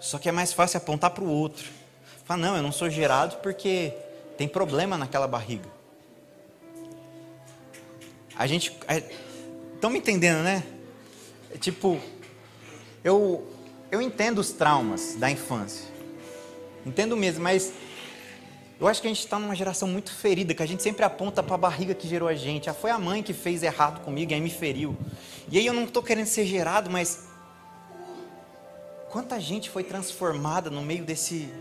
Só 0.00 0.18
que 0.18 0.28
é 0.28 0.32
mais 0.32 0.52
fácil 0.52 0.78
apontar 0.78 1.10
para 1.10 1.24
o 1.24 1.28
outro. 1.28 1.68
Falar, 2.24 2.40
não, 2.40 2.56
eu 2.56 2.62
não 2.62 2.72
sou 2.72 2.90
gerado 2.90 3.36
porque 3.36 3.92
tem 4.36 4.46
problema 4.46 4.96
naquela 4.96 5.26
barriga. 5.26 5.68
A 8.36 8.46
gente. 8.46 8.76
Estão 9.74 9.90
me 9.90 9.98
entendendo, 9.98 10.42
né? 10.42 10.62
É 11.52 11.58
tipo, 11.58 12.00
eu, 13.02 13.46
eu 13.90 14.02
entendo 14.02 14.38
os 14.38 14.52
traumas 14.52 15.16
da 15.16 15.30
infância. 15.30 15.86
Entendo 16.84 17.16
mesmo, 17.16 17.42
mas 17.42 17.72
eu 18.80 18.86
acho 18.86 19.00
que 19.00 19.08
a 19.08 19.10
gente 19.10 19.20
está 19.20 19.38
numa 19.40 19.56
geração 19.56 19.88
muito 19.88 20.12
ferida, 20.12 20.54
que 20.54 20.62
a 20.62 20.66
gente 20.66 20.82
sempre 20.82 21.04
aponta 21.04 21.42
para 21.42 21.56
a 21.56 21.58
barriga 21.58 21.94
que 21.94 22.06
gerou 22.06 22.28
a 22.28 22.34
gente. 22.34 22.70
Ah, 22.70 22.74
foi 22.74 22.90
a 22.90 22.98
mãe 22.98 23.24
que 23.24 23.32
fez 23.32 23.64
errado 23.64 24.04
comigo 24.04 24.30
e 24.30 24.34
aí 24.34 24.40
me 24.40 24.50
feriu. 24.50 24.96
E 25.50 25.58
aí 25.58 25.66
eu 25.66 25.72
não 25.72 25.82
estou 25.82 26.00
querendo 26.00 26.26
ser 26.26 26.46
gerado, 26.46 26.88
mas 26.88 27.26
quanta 29.10 29.40
gente 29.40 29.68
foi 29.68 29.82
transformada 29.82 30.70
no 30.70 30.80
meio 30.80 31.04
desse, 31.04 31.52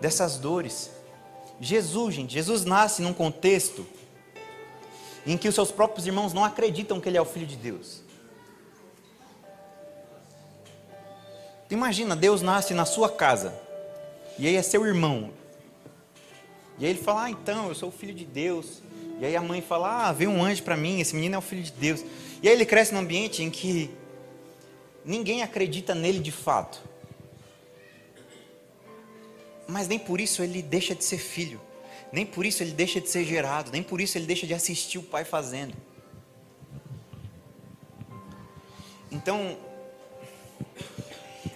dessas 0.00 0.38
dores. 0.38 0.92
Jesus, 1.60 2.14
gente, 2.14 2.32
Jesus 2.32 2.64
nasce 2.64 3.02
num 3.02 3.12
contexto 3.12 3.84
em 5.26 5.36
que 5.36 5.48
os 5.48 5.54
seus 5.54 5.72
próprios 5.72 6.06
irmãos 6.06 6.32
não 6.32 6.44
acreditam 6.44 7.00
que 7.00 7.08
ele 7.08 7.18
é 7.18 7.22
o 7.22 7.24
filho 7.24 7.46
de 7.46 7.56
Deus. 7.56 8.02
Imagina, 11.68 12.14
Deus 12.14 12.40
nasce 12.40 12.72
na 12.72 12.84
sua 12.84 13.08
casa, 13.08 13.52
e 14.38 14.46
aí 14.46 14.56
é 14.56 14.62
seu 14.62 14.86
irmão. 14.86 15.41
E 16.78 16.84
aí 16.84 16.90
ele 16.90 17.00
fala: 17.00 17.24
Ah, 17.24 17.30
então, 17.30 17.68
eu 17.68 17.74
sou 17.74 17.88
o 17.88 17.92
filho 17.92 18.14
de 18.14 18.24
Deus. 18.24 18.82
E 19.20 19.24
aí 19.24 19.36
a 19.36 19.40
mãe 19.40 19.60
fala: 19.60 20.08
Ah, 20.08 20.12
veio 20.12 20.30
um 20.30 20.42
anjo 20.42 20.62
para 20.62 20.76
mim, 20.76 21.00
esse 21.00 21.14
menino 21.14 21.34
é 21.34 21.38
o 21.38 21.42
filho 21.42 21.62
de 21.62 21.72
Deus. 21.72 22.04
E 22.42 22.48
aí 22.48 22.54
ele 22.54 22.66
cresce 22.66 22.92
num 22.92 23.00
ambiente 23.00 23.42
em 23.42 23.50
que 23.50 23.90
ninguém 25.04 25.42
acredita 25.42 25.94
nele 25.94 26.18
de 26.18 26.32
fato. 26.32 26.82
Mas 29.66 29.88
nem 29.88 29.98
por 29.98 30.20
isso 30.20 30.42
ele 30.42 30.60
deixa 30.60 30.94
de 30.94 31.04
ser 31.04 31.18
filho. 31.18 31.60
Nem 32.12 32.26
por 32.26 32.44
isso 32.44 32.62
ele 32.62 32.72
deixa 32.72 33.00
de 33.00 33.08
ser 33.08 33.24
gerado, 33.24 33.70
nem 33.72 33.82
por 33.82 34.00
isso 34.00 34.18
ele 34.18 34.26
deixa 34.26 34.46
de 34.46 34.52
assistir 34.52 34.98
o 34.98 35.02
pai 35.02 35.24
fazendo. 35.24 35.74
Então, 39.10 39.56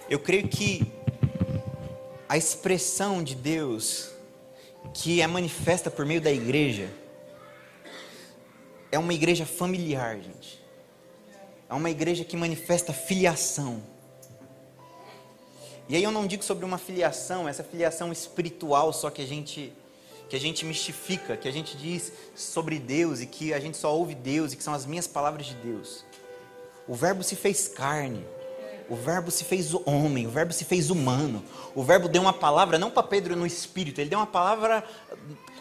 eu 0.09 0.19
creio 0.19 0.47
que 0.47 0.91
a 2.27 2.37
expressão 2.37 3.23
de 3.23 3.35
Deus 3.35 4.11
que 4.93 5.21
é 5.21 5.27
manifesta 5.27 5.89
por 5.89 6.05
meio 6.05 6.21
da 6.21 6.31
igreja 6.31 6.89
é 8.91 8.97
uma 8.97 9.13
igreja 9.13 9.45
familiar, 9.45 10.17
gente. 10.17 10.63
É 11.69 11.73
uma 11.73 11.89
igreja 11.89 12.23
que 12.23 12.37
manifesta 12.37 12.93
filiação. 12.93 13.83
E 15.89 15.95
aí 15.95 16.03
eu 16.03 16.11
não 16.11 16.25
digo 16.25 16.43
sobre 16.43 16.65
uma 16.65 16.77
filiação, 16.77 17.47
essa 17.47 17.63
filiação 17.63 18.11
espiritual 18.11 18.91
só 18.91 19.09
que 19.09 19.21
a 19.21 19.25
gente 19.25 19.73
que 20.29 20.35
a 20.35 20.39
gente 20.39 20.65
mistifica, 20.65 21.37
que 21.37 21.47
a 21.47 21.51
gente 21.51 21.77
diz 21.77 22.11
sobre 22.35 22.79
Deus 22.79 23.21
e 23.21 23.25
que 23.25 23.53
a 23.53 23.61
gente 23.61 23.77
só 23.77 23.95
ouve 23.95 24.13
Deus 24.13 24.51
e 24.51 24.57
que 24.57 24.63
são 24.63 24.73
as 24.73 24.85
minhas 24.85 25.07
palavras 25.07 25.45
de 25.45 25.53
Deus. 25.55 26.03
O 26.85 26.93
Verbo 26.93 27.23
se 27.23 27.33
fez 27.33 27.69
carne, 27.69 28.25
o 28.89 28.95
Verbo 28.95 29.31
se 29.31 29.43
fez 29.43 29.73
homem, 29.85 30.27
o 30.27 30.29
Verbo 30.29 30.53
se 30.53 30.65
fez 30.65 30.89
humano. 30.89 31.43
O 31.75 31.83
Verbo 31.83 32.07
deu 32.07 32.21
uma 32.21 32.33
palavra 32.33 32.77
não 32.77 32.89
para 32.89 33.03
Pedro 33.03 33.35
no 33.35 33.45
espírito, 33.45 33.99
ele 33.99 34.09
deu 34.09 34.19
uma 34.19 34.27
palavra 34.27 34.83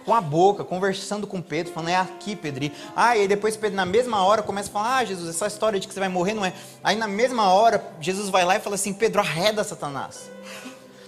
com 0.05 0.15
a 0.15 0.21
boca, 0.21 0.65
conversando 0.65 1.27
com 1.27 1.43
Pedro, 1.43 1.73
falando: 1.73 1.89
É 1.89 1.97
aqui, 1.97 2.37
Pedro. 2.37 2.71
Ah, 2.95 3.17
e 3.17 3.27
depois 3.27 3.57
Pedro, 3.57 3.77
na 3.77 3.85
mesma 3.85 4.25
hora, 4.25 4.43
começa 4.43 4.71
a 4.71 4.73
falar: 4.73 4.97
Ah, 4.99 5.05
Jesus, 5.05 5.29
essa 5.29 5.47
história 5.47 5.81
de 5.81 5.89
que 5.89 5.93
você 5.93 6.01
vai 6.01 6.09
morrer 6.09 6.35
não 6.35 6.45
é. 6.45 6.53
Aí 6.83 6.97
na 6.97 7.09
mesma 7.09 7.53
hora, 7.53 7.85
Jesus 8.01 8.29
vai 8.29 8.45
lá 8.45 8.57
e 8.57 8.61
fala 8.61 8.77
assim: 8.77 8.93
Pedro, 8.93 9.21
arreda 9.21 9.65
Satanás. 9.65 10.31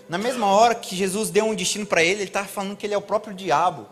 Na 0.08 0.18
mesma 0.18 0.46
hora 0.46 0.74
que 0.74 0.96
Jesus 0.96 1.30
deu 1.30 1.44
um 1.44 1.54
destino 1.54 1.86
para 1.86 2.02
ele, 2.02 2.22
ele 2.22 2.24
estava 2.24 2.48
falando 2.48 2.76
que 2.76 2.86
ele 2.86 2.94
é 2.94 2.98
o 2.98 3.02
próprio 3.02 3.34
diabo. 3.34 3.86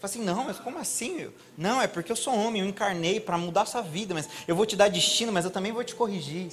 Fala 0.00 0.12
assim, 0.12 0.24
não, 0.24 0.44
mas 0.44 0.58
como 0.58 0.78
assim? 0.78 1.28
Não, 1.56 1.82
é 1.82 1.88
porque 1.88 2.12
eu 2.12 2.16
sou 2.16 2.32
homem, 2.32 2.62
eu 2.62 2.68
encarnei 2.68 3.18
para 3.18 3.36
mudar 3.36 3.62
a 3.62 3.66
sua 3.66 3.80
vida, 3.80 4.14
mas 4.14 4.28
eu 4.46 4.54
vou 4.54 4.64
te 4.64 4.76
dar 4.76 4.88
destino, 4.88 5.32
mas 5.32 5.44
eu 5.44 5.50
também 5.50 5.72
vou 5.72 5.82
te 5.82 5.94
corrigir. 5.94 6.52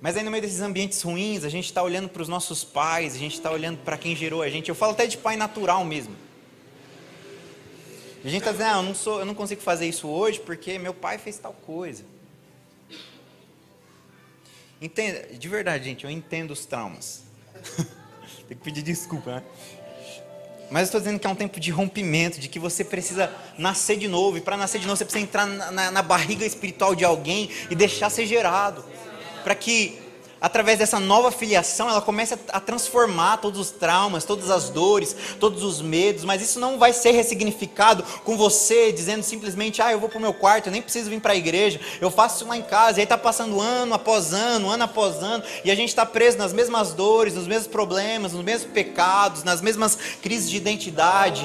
Mas 0.00 0.16
aí 0.16 0.22
no 0.22 0.30
meio 0.30 0.42
desses 0.42 0.60
ambientes 0.60 1.02
ruins, 1.02 1.44
a 1.44 1.48
gente 1.48 1.64
está 1.64 1.82
olhando 1.82 2.08
para 2.08 2.22
os 2.22 2.28
nossos 2.28 2.62
pais, 2.62 3.14
a 3.14 3.18
gente 3.18 3.34
está 3.34 3.50
olhando 3.50 3.78
para 3.78 3.98
quem 3.98 4.14
gerou 4.14 4.42
a 4.42 4.48
gente. 4.48 4.68
Eu 4.68 4.74
falo 4.74 4.92
até 4.92 5.06
de 5.06 5.16
pai 5.16 5.36
natural 5.36 5.84
mesmo. 5.84 6.14
A 8.24 8.28
gente 8.28 8.38
está 8.38 8.52
dizendo, 8.52 8.70
ah, 8.70 8.76
eu 8.76 8.82
não, 8.82 8.94
sou, 8.94 9.20
eu 9.20 9.24
não 9.24 9.34
consigo 9.34 9.60
fazer 9.60 9.86
isso 9.86 10.08
hoje 10.08 10.40
porque 10.40 10.78
meu 10.78 10.94
pai 10.94 11.18
fez 11.18 11.38
tal 11.38 11.52
coisa. 11.52 12.04
Entenda, 14.80 15.34
de 15.36 15.48
verdade, 15.48 15.84
gente, 15.84 16.04
eu 16.04 16.10
entendo 16.10 16.52
os 16.52 16.64
traumas. 16.64 17.24
Tem 18.46 18.56
que 18.56 18.62
pedir 18.62 18.82
desculpa, 18.82 19.36
né? 19.36 19.42
Mas 20.70 20.82
eu 20.82 20.84
estou 20.84 21.00
dizendo 21.00 21.18
que 21.18 21.26
é 21.26 21.30
um 21.30 21.34
tempo 21.34 21.58
de 21.58 21.70
rompimento, 21.70 22.38
de 22.38 22.48
que 22.48 22.58
você 22.58 22.84
precisa 22.84 23.32
nascer 23.56 23.96
de 23.96 24.06
novo. 24.06 24.36
E 24.36 24.40
para 24.40 24.56
nascer 24.56 24.78
de 24.78 24.86
novo, 24.86 24.96
você 24.96 25.04
precisa 25.04 25.24
entrar 25.24 25.46
na, 25.46 25.70
na, 25.70 25.90
na 25.90 26.02
barriga 26.02 26.44
espiritual 26.44 26.94
de 26.94 27.04
alguém 27.04 27.50
e 27.70 27.74
deixar 27.74 28.10
ser 28.10 28.26
gerado. 28.26 28.84
Para 29.42 29.54
que 29.54 29.98
através 30.40 30.78
dessa 30.78 31.00
nova 31.00 31.30
filiação, 31.30 31.88
ela 31.88 32.00
começa 32.00 32.38
a 32.52 32.60
transformar 32.60 33.38
todos 33.38 33.58
os 33.60 33.70
traumas, 33.70 34.24
todas 34.24 34.50
as 34.50 34.70
dores, 34.70 35.16
todos 35.38 35.62
os 35.62 35.80
medos, 35.80 36.24
mas 36.24 36.42
isso 36.42 36.60
não 36.60 36.78
vai 36.78 36.92
ser 36.92 37.10
ressignificado 37.12 38.02
com 38.24 38.36
você 38.36 38.92
dizendo 38.92 39.22
simplesmente, 39.22 39.82
ah, 39.82 39.92
eu 39.92 39.98
vou 39.98 40.08
para 40.08 40.18
o 40.18 40.20
meu 40.20 40.32
quarto, 40.32 40.66
eu 40.66 40.72
nem 40.72 40.82
preciso 40.82 41.10
vir 41.10 41.20
para 41.20 41.32
a 41.32 41.36
igreja, 41.36 41.80
eu 42.00 42.10
faço 42.10 42.36
isso 42.36 42.48
lá 42.48 42.56
em 42.56 42.62
casa, 42.62 42.98
e 42.98 43.00
aí 43.00 43.04
está 43.04 43.18
passando 43.18 43.60
ano 43.60 43.94
após 43.94 44.32
ano, 44.32 44.70
ano 44.70 44.84
após 44.84 45.16
ano, 45.16 45.42
e 45.64 45.70
a 45.70 45.74
gente 45.74 45.88
está 45.88 46.06
preso 46.06 46.38
nas 46.38 46.52
mesmas 46.52 46.92
dores, 46.92 47.34
nos 47.34 47.46
mesmos 47.46 47.66
problemas, 47.66 48.32
nos 48.32 48.44
mesmos 48.44 48.70
pecados, 48.72 49.42
nas 49.42 49.60
mesmas 49.60 49.98
crises 50.22 50.48
de 50.48 50.56
identidade. 50.56 51.44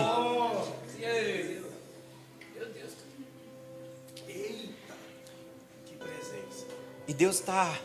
E 7.08 7.14
Deus 7.14 7.40
está 7.40 7.78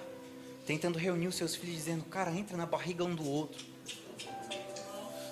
tentando 0.66 0.98
reunir 0.98 1.26
os 1.26 1.34
seus 1.34 1.54
filhos, 1.54 1.76
dizendo: 1.76 2.04
Cara, 2.04 2.30
entra 2.30 2.56
na 2.56 2.66
barriga 2.66 3.04
um 3.04 3.14
do 3.14 3.28
outro. 3.28 3.64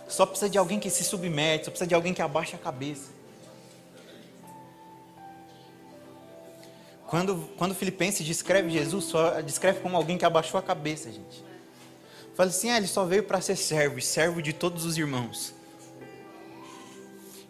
Só 0.08 0.24
precisa 0.24 0.48
de 0.48 0.56
alguém 0.56 0.78
que 0.78 0.88
se 0.88 1.04
submete, 1.04 1.64
só 1.64 1.70
precisa 1.70 1.88
de 1.88 1.94
alguém 1.94 2.14
que 2.14 2.22
abaixa 2.22 2.56
a 2.56 2.58
cabeça. 2.58 3.10
Quando, 7.06 7.48
quando 7.56 7.74
Filipenses 7.74 8.26
descreve 8.26 8.70
Jesus, 8.70 9.04
só 9.04 9.40
descreve 9.40 9.80
como 9.80 9.96
alguém 9.96 10.18
que 10.18 10.24
abaixou 10.24 10.58
a 10.58 10.62
cabeça, 10.62 11.10
gente. 11.10 11.44
Fala 12.34 12.50
assim: 12.50 12.70
ah, 12.70 12.76
ele 12.76 12.88
só 12.88 13.04
veio 13.04 13.22
para 13.22 13.40
ser 13.40 13.56
servo, 13.56 13.98
e 13.98 14.02
servo 14.02 14.42
de 14.42 14.52
todos 14.52 14.84
os 14.84 14.98
irmãos. 14.98 15.54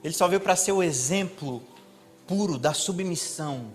Ele 0.05 0.15
só 0.15 0.29
veio 0.29 0.41
para 0.41 0.55
ser 0.55 0.73
o 0.73 0.83
exemplo 0.83 1.63
puro 2.27 2.59
da 2.59 2.75
submissão, 2.75 3.73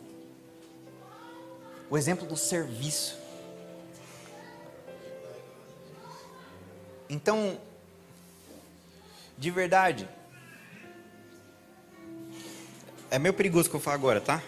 o 1.91 1.97
exemplo 1.97 2.25
do 2.25 2.37
serviço. 2.37 3.17
Então, 7.09 7.59
de 9.37 9.51
verdade, 9.51 10.07
é 13.09 13.19
meio 13.19 13.33
perigoso 13.33 13.67
o 13.67 13.71
que 13.71 13.75
eu 13.75 13.81
falo 13.81 13.95
agora, 13.95 14.21
tá? 14.21 14.41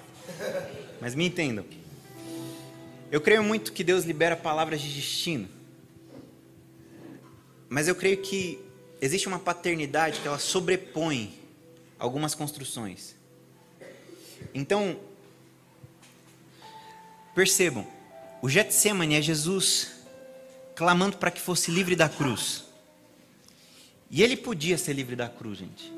Mas 1.02 1.14
me 1.16 1.26
entendam. 1.26 1.66
Eu 3.12 3.20
creio 3.20 3.44
muito 3.44 3.74
que 3.74 3.84
Deus 3.84 4.06
libera 4.06 4.38
palavras 4.38 4.80
de 4.80 4.96
destino. 4.96 5.50
Mas 7.68 7.90
eu 7.90 7.96
creio 7.96 8.22
que 8.22 8.64
existe 9.02 9.28
uma 9.28 9.38
paternidade 9.38 10.22
que 10.22 10.28
ela 10.30 10.40
sobrepõe 10.40 11.38
algumas 12.00 12.34
construções. 12.34 13.18
Então, 14.54 14.98
percebam, 17.34 17.88
o 18.42 18.50
Getsemane 18.50 19.16
é 19.16 19.22
Jesus 19.22 19.92
clamando 20.76 21.18
para 21.18 21.32
que 21.32 21.42
fosse 21.42 21.72
livre 21.72 21.96
da 21.96 22.10
cruz. 22.10 22.66
E 24.10 24.22
ele 24.22 24.38
podia 24.38 24.78
ser 24.78 24.94
livre 24.94 25.16
da 25.16 25.30
cruz, 25.30 25.60
gente. 25.60 25.92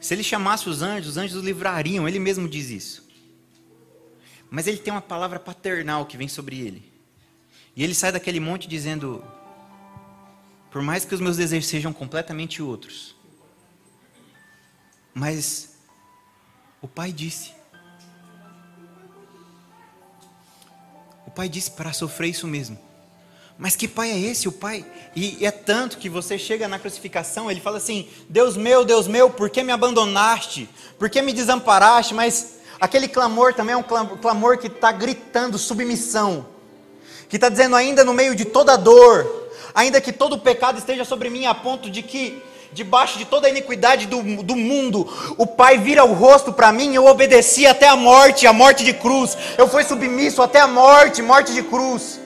Se 0.00 0.14
ele 0.14 0.22
chamasse 0.22 0.68
os 0.68 0.82
anjos, 0.82 1.10
os 1.10 1.16
anjos 1.16 1.36
o 1.36 1.44
livrariam, 1.44 2.08
ele 2.08 2.18
mesmo 2.18 2.48
diz 2.48 2.70
isso. 2.70 3.08
Mas 4.50 4.66
ele 4.66 4.78
tem 4.78 4.92
uma 4.92 5.00
palavra 5.00 5.38
paternal 5.38 6.06
que 6.06 6.16
vem 6.16 6.26
sobre 6.26 6.58
ele. 6.60 6.90
E 7.76 7.84
ele 7.84 7.94
sai 7.94 8.10
daquele 8.10 8.40
monte 8.40 8.66
dizendo: 8.66 9.22
Por 10.70 10.82
mais 10.82 11.04
que 11.04 11.14
os 11.14 11.20
meus 11.20 11.36
desejos 11.36 11.68
sejam 11.68 11.92
completamente 11.92 12.60
outros, 12.60 13.14
mas 15.14 15.78
o 16.82 16.88
pai 16.88 17.12
disse. 17.12 17.59
O 21.30 21.32
pai 21.32 21.48
disse 21.48 21.70
para 21.70 21.92
sofrer 21.92 22.30
isso 22.30 22.48
mesmo. 22.48 22.76
Mas 23.56 23.76
que 23.76 23.86
pai 23.86 24.10
é 24.10 24.18
esse? 24.18 24.48
O 24.48 24.52
pai. 24.52 24.84
E 25.14 25.46
é 25.46 25.52
tanto 25.52 25.96
que 25.96 26.08
você 26.08 26.36
chega 26.36 26.66
na 26.66 26.76
crucificação, 26.76 27.48
ele 27.48 27.60
fala 27.60 27.76
assim: 27.76 28.08
Deus 28.28 28.56
meu, 28.56 28.84
Deus 28.84 29.06
meu, 29.06 29.30
por 29.30 29.48
que 29.48 29.62
me 29.62 29.70
abandonaste? 29.70 30.68
Por 30.98 31.08
que 31.08 31.22
me 31.22 31.32
desamparaste? 31.32 32.14
Mas 32.14 32.58
aquele 32.80 33.06
clamor 33.06 33.54
também 33.54 33.74
é 33.74 33.76
um 33.76 33.82
clamor 34.20 34.58
que 34.58 34.66
está 34.66 34.90
gritando 34.90 35.56
submissão, 35.56 36.48
que 37.28 37.36
está 37.36 37.48
dizendo, 37.48 37.76
ainda 37.76 38.02
no 38.02 38.12
meio 38.12 38.34
de 38.34 38.44
toda 38.44 38.76
dor, 38.76 39.52
ainda 39.72 40.00
que 40.00 40.12
todo 40.12 40.32
o 40.32 40.40
pecado 40.40 40.80
esteja 40.80 41.04
sobre 41.04 41.30
mim, 41.30 41.46
a 41.46 41.54
ponto 41.54 41.88
de 41.88 42.02
que 42.02 42.42
debaixo 42.72 43.18
de 43.18 43.24
toda 43.24 43.46
a 43.46 43.50
iniquidade 43.50 44.06
do, 44.06 44.22
do 44.42 44.56
mundo, 44.56 45.08
o 45.36 45.46
Pai 45.46 45.78
vira 45.78 46.04
o 46.04 46.12
rosto 46.12 46.52
para 46.52 46.72
mim, 46.72 46.94
eu 46.94 47.06
obedeci 47.06 47.66
até 47.66 47.88
a 47.88 47.96
morte, 47.96 48.46
a 48.46 48.52
morte 48.52 48.84
de 48.84 48.92
cruz, 48.92 49.36
eu 49.58 49.68
fui 49.68 49.82
submisso 49.84 50.42
até 50.42 50.60
a 50.60 50.66
morte, 50.66 51.22
morte 51.22 51.52
de 51.52 51.62
cruz. 51.62 52.20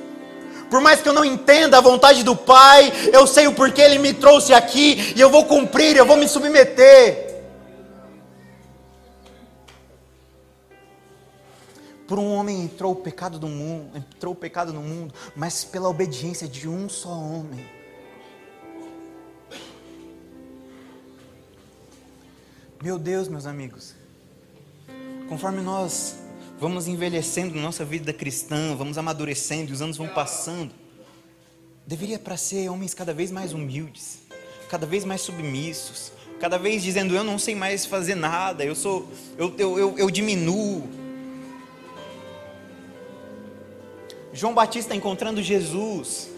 Por 0.70 0.80
mais 0.80 1.00
que 1.00 1.09
eu 1.09 1.12
não 1.12 1.24
entenda 1.24 1.78
a 1.78 1.80
vontade 1.80 2.22
do 2.22 2.35
Pai, 2.35 2.92
eu 3.12 3.26
sei 3.26 3.46
o 3.46 3.52
porquê 3.52 3.83
Ele 3.83 3.98
me 3.98 4.12
trouxe 4.12 4.52
aqui 4.52 5.12
e 5.14 5.20
eu 5.20 5.30
vou 5.30 5.44
cumprir, 5.44 5.96
eu 5.96 6.07
vou 6.07 6.16
me 6.16 6.26
submeter. 6.26 7.33
Por 12.07 12.18
um 12.18 12.35
homem 12.35 12.62
entrou 12.62 12.92
o 12.92 12.96
pecado 12.96 13.38
do 13.38 13.48
mundo, 13.48 13.96
entrou 13.96 14.35
o 14.35 14.37
pecado 14.37 14.72
no 14.72 14.83
mundo, 14.83 15.14
mas 15.35 15.64
pela 15.64 15.88
obediência 15.88 16.46
de 16.46 16.68
um 16.68 16.88
só 16.88 17.09
homem. 17.09 17.64
Meu 22.85 22.99
Deus, 22.99 23.29
meus 23.29 23.47
amigos, 23.47 23.94
conforme 25.27 25.62
nós 25.62 26.16
vamos 26.61 26.87
envelhecendo 26.87 27.59
nossa 27.59 27.83
vida 27.83 28.12
cristã, 28.12 28.77
vamos 28.77 28.99
amadurecendo, 28.99 29.70
e 29.70 29.73
os 29.73 29.81
anos 29.81 29.97
vão 29.97 30.07
passando. 30.07 30.70
Deveria 31.87 32.18
para 32.18 32.37
ser 32.37 32.68
homens 32.68 32.92
cada 32.92 33.14
vez 33.14 33.31
mais 33.31 33.55
humildes, 33.55 34.18
cada 34.68 34.85
vez 34.85 35.03
mais 35.03 35.23
submissos, 35.23 36.12
cada 36.38 36.59
vez 36.59 36.83
dizendo 36.83 37.14
eu 37.14 37.25
não 37.25 37.38
sei 37.38 37.55
mais 37.55 37.87
fazer 37.87 38.16
nada, 38.16 38.66
eu 38.66 38.75
sou, 38.75 39.09
eu, 39.38 39.55
eu, 39.57 39.79
eu, 39.79 39.99
eu 40.01 40.11
diminuo. 40.11 40.87
João 44.31 44.53
Batista 44.53 44.94
encontrando 44.94 45.42
Jesus, 45.42 46.29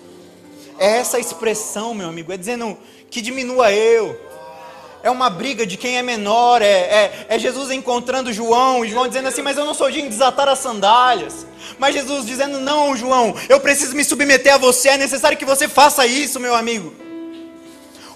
é 0.79 0.99
essa 0.99 1.19
expressão, 1.19 1.93
meu 1.93 2.09
amigo, 2.09 2.33
é 2.33 2.37
dizendo 2.37 2.79
que 3.11 3.21
diminua 3.21 3.73
eu, 3.73 4.15
é 5.07 5.11
uma 5.11 5.31
briga 5.31 5.65
de 5.65 5.77
quem 5.77 5.99
é 5.99 6.03
menor, 6.03 6.61
é, 6.61 6.67
é, 6.67 7.27
é, 7.29 7.39
Jesus 7.39 7.71
encontrando 7.71 8.33
João, 8.33 8.85
e 8.85 8.89
João 8.89 9.07
dizendo 9.07 9.29
assim, 9.29 9.41
mas 9.41 9.57
eu 9.57 9.65
não 9.65 9.73
sou 9.73 9.89
digno 9.89 10.09
de 10.09 10.17
desatar 10.17 10.49
as 10.49 10.59
sandálias. 10.59 11.47
Mas 11.79 11.95
Jesus 11.95 12.27
dizendo, 12.27 12.59
não, 12.59 12.97
João, 12.97 13.33
eu 13.49 13.61
preciso 13.61 13.95
me 13.95 14.03
submeter 14.03 14.55
a 14.55 14.59
você, 14.59 14.89
é 14.89 14.99
necessário 14.99 15.39
que 15.39 15.45
você 15.45 15.69
faça 15.69 16.05
isso, 16.05 16.41
meu 16.41 16.57
amigo. 16.57 16.93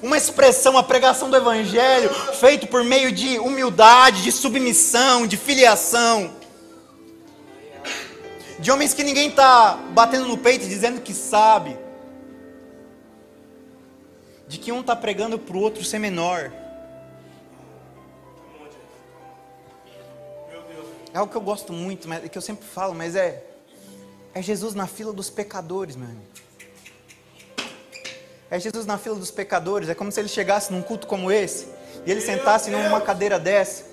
Uma 0.02 0.16
expressão, 0.16 0.76
a 0.76 0.82
pregação 0.82 1.30
do 1.30 1.36
Evangelho, 1.36 2.10
feito 2.40 2.66
por 2.66 2.82
meio 2.82 3.12
de 3.12 3.38
humildade, 3.38 4.24
de 4.24 4.32
submissão, 4.32 5.28
de 5.28 5.36
filiação. 5.36 6.32
De 8.58 8.68
homens 8.72 8.92
que 8.92 9.04
ninguém 9.04 9.28
está 9.28 9.78
batendo 9.92 10.26
no 10.26 10.36
peito 10.36 10.66
dizendo 10.66 11.00
que 11.00 11.14
sabe. 11.14 11.78
De 14.48 14.58
que 14.58 14.72
um 14.72 14.80
está 14.80 14.96
pregando 14.96 15.38
para 15.38 15.56
o 15.56 15.60
outro 15.60 15.84
ser 15.84 16.00
menor. 16.00 16.50
É 21.12 21.18
algo 21.18 21.30
que 21.30 21.36
eu 21.36 21.42
gosto 21.42 21.72
muito, 21.72 22.08
mas 22.08 22.28
que 22.28 22.38
eu 22.38 22.42
sempre 22.42 22.66
falo, 22.66 22.94
mas 22.94 23.14
é 23.16 23.44
é 24.32 24.40
Jesus 24.40 24.74
na 24.74 24.86
fila 24.86 25.12
dos 25.12 25.28
pecadores, 25.28 25.96
meu 25.96 26.06
amigo. 26.06 26.22
É 28.48 28.58
Jesus 28.58 28.86
na 28.86 28.96
fila 28.96 29.16
dos 29.16 29.30
pecadores. 29.30 29.88
É 29.88 29.94
como 29.94 30.10
se 30.12 30.20
ele 30.20 30.28
chegasse 30.28 30.72
num 30.72 30.82
culto 30.82 31.06
como 31.06 31.32
esse 31.32 31.66
e 32.06 32.10
ele 32.10 32.20
sentasse 32.20 32.70
numa 32.70 33.00
cadeira 33.00 33.38
dessa. 33.38 33.84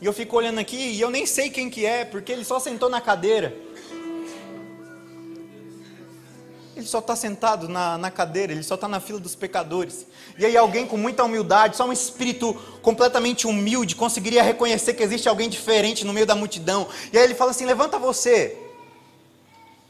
E 0.00 0.04
eu 0.04 0.12
fico 0.12 0.36
olhando 0.36 0.58
aqui 0.58 0.76
e 0.76 1.00
eu 1.00 1.10
nem 1.10 1.24
sei 1.24 1.48
quem 1.48 1.70
que 1.70 1.86
é, 1.86 2.04
porque 2.04 2.30
ele 2.30 2.44
só 2.44 2.58
sentou 2.58 2.90
na 2.90 3.00
cadeira. 3.00 3.54
Ele 6.86 6.92
só 6.92 7.00
está 7.00 7.16
sentado 7.16 7.68
na, 7.68 7.98
na 7.98 8.12
cadeira, 8.12 8.52
ele 8.52 8.62
só 8.62 8.76
está 8.76 8.86
na 8.86 9.00
fila 9.00 9.18
dos 9.18 9.34
pecadores. 9.34 10.06
E 10.38 10.46
aí 10.46 10.56
alguém 10.56 10.86
com 10.86 10.96
muita 10.96 11.24
humildade, 11.24 11.76
só 11.76 11.84
um 11.84 11.92
espírito 11.92 12.54
completamente 12.80 13.44
humilde, 13.44 13.96
conseguiria 13.96 14.40
reconhecer 14.40 14.94
que 14.94 15.02
existe 15.02 15.28
alguém 15.28 15.48
diferente 15.48 16.04
no 16.04 16.12
meio 16.12 16.26
da 16.26 16.36
multidão. 16.36 16.86
E 17.12 17.18
aí 17.18 17.24
ele 17.24 17.34
fala 17.34 17.50
assim: 17.50 17.66
levanta 17.66 17.98
você. 17.98 18.56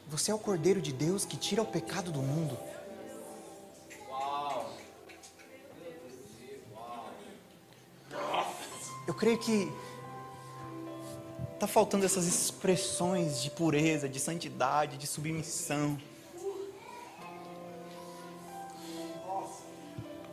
Você 0.08 0.30
é 0.30 0.34
o 0.34 0.38
Cordeiro 0.38 0.80
de 0.80 0.90
Deus 0.90 1.26
que 1.26 1.36
tira 1.36 1.60
o 1.60 1.66
pecado 1.66 2.10
do 2.10 2.22
mundo. 2.22 2.56
Eu 9.06 9.12
creio 9.12 9.36
que 9.36 9.70
está 11.52 11.66
faltando 11.66 12.06
essas 12.06 12.26
expressões 12.26 13.42
de 13.42 13.50
pureza, 13.50 14.08
de 14.08 14.18
santidade, 14.18 14.96
de 14.96 15.06
submissão. 15.06 15.98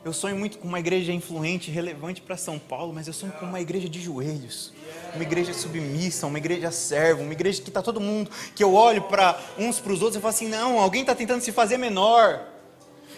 Eu 0.06 0.12
sonho 0.12 0.36
muito 0.36 0.58
com 0.58 0.68
uma 0.68 0.80
igreja 0.80 1.14
influente, 1.14 1.72
relevante 1.72 2.22
para 2.22 2.36
São 2.36 2.60
Paulo, 2.60 2.92
mas 2.92 3.08
eu 3.08 3.14
sonho 3.14 3.32
com 3.40 3.46
uma 3.46 3.62
igreja 3.62 3.88
de 3.88 4.02
joelhos, 4.02 4.74
uma 5.16 5.24
igreja 5.24 5.54
submissa, 5.54 6.28
uma 6.28 6.38
igreja 6.38 6.72
serva, 6.72 7.22
uma 7.22 7.32
igreja 7.32 7.62
que 7.62 7.70
está 7.70 7.82
todo 7.82 8.02
mundo, 8.02 8.30
que 8.54 8.62
eu 8.62 8.74
olho 8.74 9.04
para 9.04 9.40
uns 9.58 9.80
para 9.80 9.94
os 9.94 10.02
outros 10.02 10.18
e 10.18 10.22
falo 10.22 10.34
assim: 10.34 10.50
não, 10.50 10.78
alguém 10.78 11.02
está 11.02 11.16
tentando 11.16 11.40
se 11.40 11.54
fazer 11.54 11.78
menor. 11.78 12.42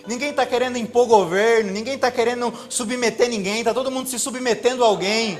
Ninguém 0.05 0.29
está 0.29 0.45
querendo 0.45 0.77
impor 0.77 1.07
governo, 1.07 1.71
ninguém 1.71 1.95
está 1.95 2.11
querendo 2.11 2.53
submeter 2.69 3.27
ninguém, 3.27 3.59
está 3.59 3.73
todo 3.73 3.89
mundo 3.89 4.07
se 4.07 4.19
submetendo 4.19 4.83
a 4.83 4.87
alguém. 4.87 5.39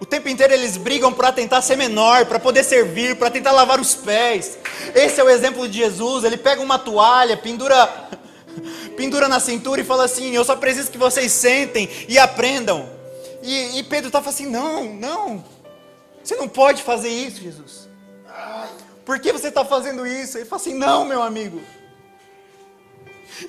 O 0.00 0.04
tempo 0.04 0.28
inteiro 0.28 0.52
eles 0.52 0.76
brigam 0.76 1.12
para 1.12 1.30
tentar 1.30 1.62
ser 1.62 1.76
menor, 1.76 2.26
para 2.26 2.40
poder 2.40 2.64
servir, 2.64 3.16
para 3.16 3.30
tentar 3.30 3.52
lavar 3.52 3.80
os 3.80 3.94
pés. 3.94 4.58
Esse 4.94 5.20
é 5.20 5.24
o 5.24 5.30
exemplo 5.30 5.66
de 5.68 5.78
Jesus. 5.78 6.24
Ele 6.24 6.36
pega 6.36 6.60
uma 6.60 6.78
toalha, 6.78 7.36
pendura 7.36 7.88
pendura 8.96 9.28
na 9.28 9.40
cintura 9.40 9.80
e 9.80 9.84
fala 9.84 10.04
assim: 10.04 10.34
Eu 10.34 10.44
só 10.44 10.56
preciso 10.56 10.90
que 10.90 10.98
vocês 10.98 11.32
sentem 11.32 11.88
e 12.08 12.18
aprendam. 12.18 12.88
E, 13.42 13.78
e 13.78 13.82
Pedro 13.84 14.08
está 14.08 14.20
falando 14.20 14.34
assim: 14.34 14.46
Não, 14.46 14.84
não, 14.84 15.44
você 16.22 16.36
não 16.36 16.48
pode 16.48 16.82
fazer 16.82 17.08
isso, 17.08 17.40
Jesus. 17.40 17.88
Por 19.04 19.20
que 19.20 19.32
você 19.32 19.48
está 19.48 19.64
fazendo 19.64 20.06
isso? 20.06 20.36
Ele 20.36 20.44
fala 20.44 20.60
assim: 20.60 20.74
Não, 20.74 21.04
meu 21.04 21.22
amigo. 21.22 21.60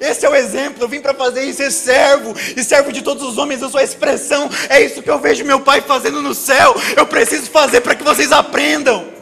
Esse 0.02 0.26
é 0.26 0.30
o 0.30 0.36
exemplo, 0.36 0.84
eu 0.84 0.90
vim 0.90 1.00
para 1.00 1.14
fazer 1.14 1.44
isso, 1.44 1.58
ser 1.58 1.72
servo, 1.72 2.36
e 2.56 2.62
servo 2.62 2.92
de 2.92 3.02
todos 3.02 3.24
os 3.24 3.38
homens, 3.38 3.62
eu 3.62 3.70
sou 3.70 3.80
a 3.80 3.84
expressão, 3.84 4.50
é 4.70 4.82
isso 4.82 5.02
que 5.02 5.10
eu 5.10 5.18
vejo 5.18 5.46
meu 5.46 5.62
pai 5.62 5.80
fazendo 5.80 6.22
no 6.22 6.34
céu, 6.34 6.76
eu 6.98 7.08
preciso 7.08 7.50
fazer 7.50 7.80
para 7.80 7.96
que 7.96 8.04
vocês 8.04 8.34
aprendam. 8.34 9.17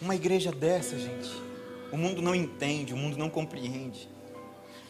Uma 0.00 0.14
igreja 0.14 0.52
dessa, 0.52 0.98
gente, 0.98 1.30
o 1.90 1.96
mundo 1.96 2.20
não 2.20 2.34
entende, 2.34 2.92
o 2.92 2.96
mundo 2.96 3.16
não 3.16 3.30
compreende. 3.30 4.08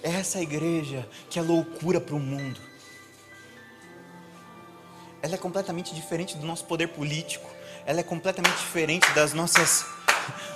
É 0.02 0.10
essa 0.10 0.40
igreja 0.40 1.08
que 1.30 1.38
é 1.38 1.42
loucura 1.42 2.00
para 2.00 2.14
o 2.14 2.20
mundo. 2.20 2.60
Ela 5.22 5.34
é 5.34 5.38
completamente 5.38 5.94
diferente 5.94 6.36
do 6.36 6.46
nosso 6.46 6.64
poder 6.64 6.88
político. 6.88 7.48
Ela 7.84 8.00
é 8.00 8.02
completamente 8.02 8.56
diferente 8.56 9.08
das 9.14 9.32
nossas 9.32 9.86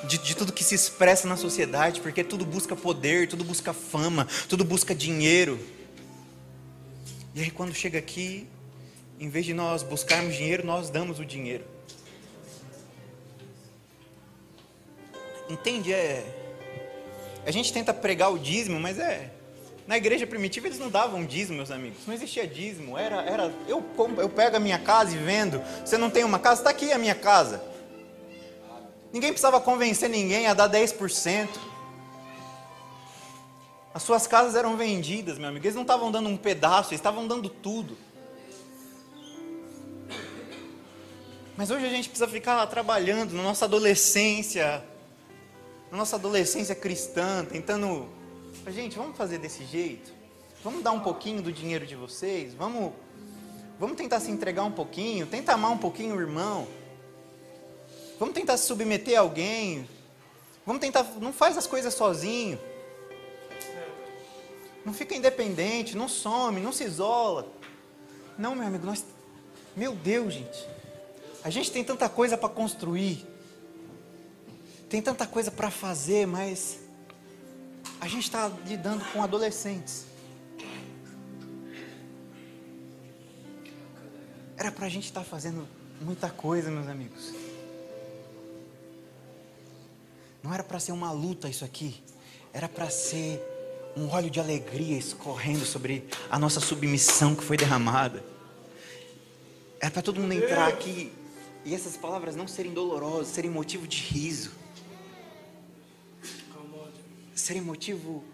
de, 0.04 0.18
de, 0.18 0.34
tudo 0.34 0.52
que 0.52 0.64
se 0.64 0.74
expressa 0.74 1.28
na 1.28 1.36
sociedade, 1.36 2.00
porque 2.00 2.24
tudo 2.24 2.44
busca 2.44 2.74
poder, 2.74 3.28
tudo 3.28 3.44
busca 3.44 3.72
fama, 3.72 4.26
tudo 4.48 4.64
busca 4.64 4.94
dinheiro. 4.94 5.58
E 7.34 7.42
aí 7.42 7.50
quando 7.50 7.72
chega 7.72 7.98
aqui, 7.98 8.48
em 9.18 9.28
vez 9.28 9.46
de 9.46 9.54
nós 9.54 9.82
buscarmos 9.82 10.34
dinheiro, 10.34 10.66
nós 10.66 10.90
damos 10.90 11.20
o 11.20 11.24
dinheiro. 11.24 11.64
Entende? 15.50 15.92
É. 15.92 16.24
A 17.44 17.50
gente 17.50 17.72
tenta 17.72 17.92
pregar 17.92 18.32
o 18.32 18.38
dízimo, 18.38 18.78
mas 18.78 18.98
é. 18.98 19.30
Na 19.86 19.96
igreja 19.96 20.26
primitiva 20.26 20.68
eles 20.68 20.78
não 20.78 20.88
davam 20.88 21.24
dízimo, 21.24 21.56
meus 21.56 21.70
amigos. 21.70 22.06
Não 22.06 22.14
existia 22.14 22.46
dízimo. 22.46 22.96
Era, 22.96 23.22
era. 23.22 23.52
Eu, 23.66 23.84
eu 24.18 24.28
pego 24.28 24.56
a 24.56 24.60
minha 24.60 24.78
casa 24.78 25.16
e 25.16 25.18
vendo. 25.18 25.60
Você 25.84 25.98
não 25.98 26.08
tem 26.08 26.22
uma 26.22 26.38
casa? 26.38 26.60
Está 26.60 26.70
aqui 26.70 26.92
a 26.92 26.98
minha 26.98 27.14
casa. 27.14 27.60
Ninguém 29.12 29.30
precisava 29.30 29.60
convencer 29.60 30.08
ninguém 30.08 30.46
a 30.46 30.54
dar 30.54 30.70
10%. 30.70 31.48
As 33.92 34.04
suas 34.04 34.28
casas 34.28 34.54
eram 34.54 34.76
vendidas, 34.76 35.36
meu 35.36 35.48
amigo. 35.48 35.66
Eles 35.66 35.74
não 35.74 35.82
estavam 35.82 36.12
dando 36.12 36.28
um 36.28 36.36
pedaço, 36.36 36.90
eles 36.90 37.00
estavam 37.00 37.26
dando 37.26 37.48
tudo. 37.48 37.98
Mas 41.56 41.70
hoje 41.70 41.84
a 41.84 41.90
gente 41.90 42.08
precisa 42.08 42.28
ficar 42.28 42.64
trabalhando 42.68 43.34
na 43.34 43.42
nossa 43.42 43.64
adolescência, 43.64 44.84
na 45.90 45.98
nossa 45.98 46.16
adolescência 46.16 46.74
cristã, 46.74 47.44
tentando. 47.44 48.09
Gente, 48.68 48.96
vamos 48.96 49.16
fazer 49.16 49.38
desse 49.38 49.64
jeito? 49.64 50.12
Vamos 50.62 50.83
dar 50.83 50.92
um 50.92 51.00
pouquinho 51.00 51.42
do 51.42 51.53
dinheiro 51.53 51.87
de 51.87 51.96
vocês? 51.96 52.55
Vamos, 52.55 52.92
vamos 53.79 53.96
tentar 53.96 54.20
se 54.20 54.31
entregar 54.31 54.62
um 54.62 54.72
pouquinho? 54.72 55.26
Tenta 55.26 55.55
amar 55.55 55.70
um 55.70 55.79
pouquinho 55.79 56.14
o 56.14 56.20
irmão? 56.20 56.68
Vamos 58.18 58.35
tentar 58.35 58.57
se 58.57 58.66
submeter 58.66 59.18
a 59.18 59.22
alguém? 59.22 59.88
Vamos 60.66 60.81
tentar. 60.81 61.05
Não 61.20 61.33
faz 61.33 61.57
as 61.57 61.66
coisas 61.66 61.94
sozinho. 61.94 62.61
Não 64.85 64.92
fica 64.92 65.14
independente, 65.14 65.96
não 65.96 66.09
some, 66.09 66.61
não 66.61 66.72
se 66.72 66.85
isola. 66.85 67.46
Não, 68.38 68.55
meu 68.55 68.66
amigo, 68.66 68.87
nós. 68.87 69.05
Meu 69.76 69.94
Deus, 69.94 70.35
gente. 70.35 70.68
A 71.42 71.50
gente 71.50 71.72
tem 71.72 71.83
tanta 71.83 72.09
coisa 72.09 72.37
para 72.37 72.48
construir. 72.48 73.26
Tem 74.90 75.00
tanta 75.00 75.24
coisa 75.24 75.53
para 75.53 75.70
fazer, 75.70 76.26
mas 76.26 76.81
a 78.00 78.09
gente 78.09 78.24
está 78.24 78.48
lidando 78.66 79.05
com 79.12 79.22
adolescentes. 79.22 80.05
Era 84.57 84.72
para 84.72 84.87
a 84.87 84.88
gente 84.88 85.05
estar 85.05 85.20
tá 85.20 85.26
fazendo 85.26 85.68
muita 86.00 86.29
coisa, 86.29 86.72
meus 86.72 86.88
amigos. 86.88 87.33
Não 90.42 90.53
era 90.53 90.64
para 90.64 90.81
ser 90.81 90.90
uma 90.90 91.12
luta 91.12 91.48
isso 91.48 91.64
aqui. 91.64 92.03
Era 92.53 92.68
para 92.68 92.90
ser 92.90 93.40
um 93.96 94.09
óleo 94.09 94.29
de 94.29 94.40
alegria 94.40 94.98
escorrendo 94.98 95.64
sobre 95.64 96.05
a 96.29 96.37
nossa 96.37 96.59
submissão 96.59 97.37
que 97.37 97.44
foi 97.44 97.57
derramada. 97.57 98.24
Era 99.81 99.92
para 99.92 100.03
todo 100.03 100.20
mundo 100.20 100.33
entrar 100.33 100.66
aqui 100.66 101.12
e 101.64 101.76
essas 101.76 101.96
palavras 101.96 102.35
não 102.35 102.48
serem 102.48 102.72
dolorosas, 102.72 103.29
serem 103.29 103.53
motivo 103.53 103.87
de 103.87 103.98
riso 103.98 104.59
serem 107.40 107.62
motivo 107.62 108.24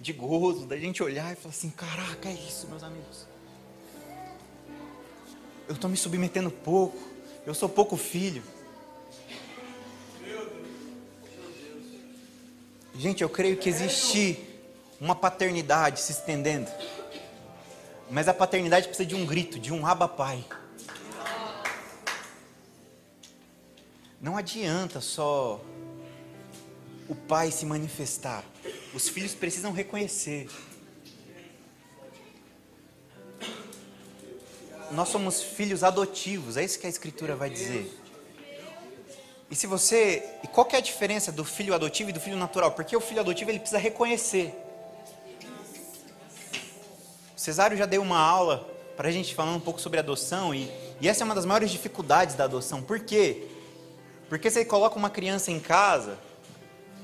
de 0.00 0.12
gozo, 0.12 0.66
da 0.66 0.76
gente 0.76 1.02
olhar 1.02 1.32
e 1.32 1.36
falar 1.36 1.50
assim: 1.50 1.70
caraca, 1.70 2.28
é 2.28 2.32
isso, 2.32 2.66
meus 2.68 2.82
amigos. 2.82 3.26
Eu 5.68 5.74
estou 5.74 5.88
me 5.88 5.96
submetendo 5.96 6.50
pouco, 6.50 6.98
eu 7.46 7.54
sou 7.54 7.68
pouco 7.68 7.96
filho. 7.96 8.42
Gente, 12.94 13.22
eu 13.22 13.28
creio 13.28 13.56
que 13.56 13.68
existe 13.68 14.38
uma 15.00 15.14
paternidade 15.14 16.00
se 16.00 16.12
estendendo. 16.12 16.70
Mas 18.10 18.28
a 18.28 18.34
paternidade 18.34 18.88
precisa 18.88 19.08
de 19.08 19.14
um 19.14 19.24
grito, 19.24 19.58
de 19.58 19.72
um 19.72 19.86
aba 19.86 20.08
pai. 20.08 20.44
Não 24.20 24.36
adianta 24.36 25.00
só 25.00 25.60
o 27.10 27.14
pai 27.16 27.50
se 27.50 27.66
manifestar. 27.66 28.44
Os 28.94 29.08
filhos 29.08 29.34
precisam 29.34 29.72
reconhecer. 29.72 30.48
Nós 34.92 35.08
somos 35.08 35.42
filhos 35.42 35.82
adotivos, 35.82 36.56
é 36.56 36.62
isso 36.64 36.78
que 36.78 36.86
a 36.86 36.90
escritura 36.90 37.34
vai 37.34 37.50
dizer. 37.50 37.92
E 39.50 39.56
se 39.56 39.66
você, 39.66 40.22
e 40.44 40.46
qual 40.46 40.68
é 40.70 40.76
a 40.76 40.80
diferença 40.80 41.32
do 41.32 41.44
filho 41.44 41.74
adotivo 41.74 42.10
e 42.10 42.12
do 42.12 42.20
filho 42.20 42.36
natural? 42.36 42.70
Porque 42.70 42.96
o 42.96 43.00
filho 43.00 43.20
adotivo 43.20 43.50
ele 43.50 43.58
precisa 43.58 43.80
reconhecer. 43.80 44.54
O 47.36 47.40
Cesário 47.40 47.76
já 47.76 47.86
deu 47.86 48.02
uma 48.02 48.20
aula 48.20 48.68
para 48.96 49.08
a 49.08 49.12
gente 49.12 49.34
falando 49.34 49.56
um 49.56 49.60
pouco 49.60 49.80
sobre 49.80 49.98
adoção 49.98 50.54
e, 50.54 50.70
e 51.00 51.08
essa 51.08 51.24
é 51.24 51.24
uma 51.24 51.34
das 51.34 51.44
maiores 51.44 51.72
dificuldades 51.72 52.36
da 52.36 52.44
adoção. 52.44 52.80
Por 52.80 53.00
quê? 53.00 53.48
Porque 54.28 54.48
você 54.48 54.64
coloca 54.64 54.96
uma 54.96 55.10
criança 55.10 55.50
em 55.50 55.58
casa, 55.58 56.16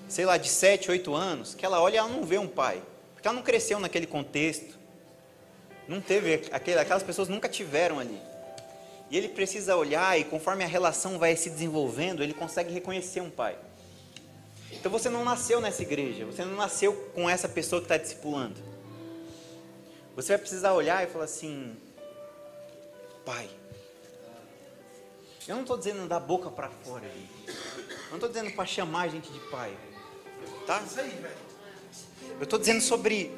sei 0.09 0.25
lá, 0.25 0.37
de 0.37 0.49
7, 0.49 0.91
8 0.91 1.15
anos, 1.15 1.55
que 1.55 1.65
ela 1.65 1.81
olha 1.81 1.95
e 1.95 1.99
ela 1.99 2.09
não 2.09 2.25
vê 2.25 2.39
um 2.39 2.49
pai. 2.49 2.83
Porque 3.15 3.27
ela 3.27 3.35
não 3.35 3.43
cresceu 3.43 3.79
naquele 3.79 4.07
contexto. 4.07 4.79
Não 5.89 6.01
teve, 6.01 6.49
aquelas 6.53 7.03
pessoas 7.03 7.29
nunca 7.29 7.49
tiveram 7.49 7.99
ali. 7.99 8.21
E 9.11 9.17
ele 9.17 9.29
precisa 9.29 9.77
olhar 9.77 10.19
e 10.19 10.25
conforme 10.25 10.65
a 10.65 10.67
relação 10.67 11.19
vai 11.19 11.37
se 11.37 11.49
desenvolvendo, 11.49 12.23
ele 12.23 12.35
consegue 12.35 12.73
reconhecer 12.73 13.21
um 13.21 13.31
pai. 13.31 13.57
Então 14.73 14.91
você 14.91 15.09
não 15.09 15.25
nasceu 15.25 15.61
nessa 15.61 15.83
igreja, 15.83 16.27
você 16.27 16.45
não 16.45 16.57
nasceu 16.57 16.93
com 17.15 17.31
essa 17.31 17.49
pessoa 17.49 17.81
que 17.81 17.85
está 17.85 17.97
discipulando. 17.97 18.61
Você 20.17 20.33
vai 20.33 20.39
precisar 20.39 20.73
olhar 20.73 21.05
e 21.05 21.07
falar 21.07 21.25
assim: 21.25 21.77
Pai. 23.25 23.49
Eu 25.47 25.55
não 25.55 25.63
estou 25.63 25.77
dizendo 25.79 26.09
da 26.09 26.19
boca 26.19 26.51
para 26.51 26.69
fora. 26.69 27.05
Eu 27.05 27.55
não 28.11 28.17
estou 28.17 28.29
dizendo 28.29 28.51
para 28.53 28.67
chamar 28.67 29.03
a 29.03 29.09
gente 29.09 29.31
de 29.31 29.39
pai. 29.51 29.77
Tá? 30.67 30.83
Eu 32.39 32.43
estou 32.43 32.59
dizendo 32.59 32.81
sobre 32.81 33.31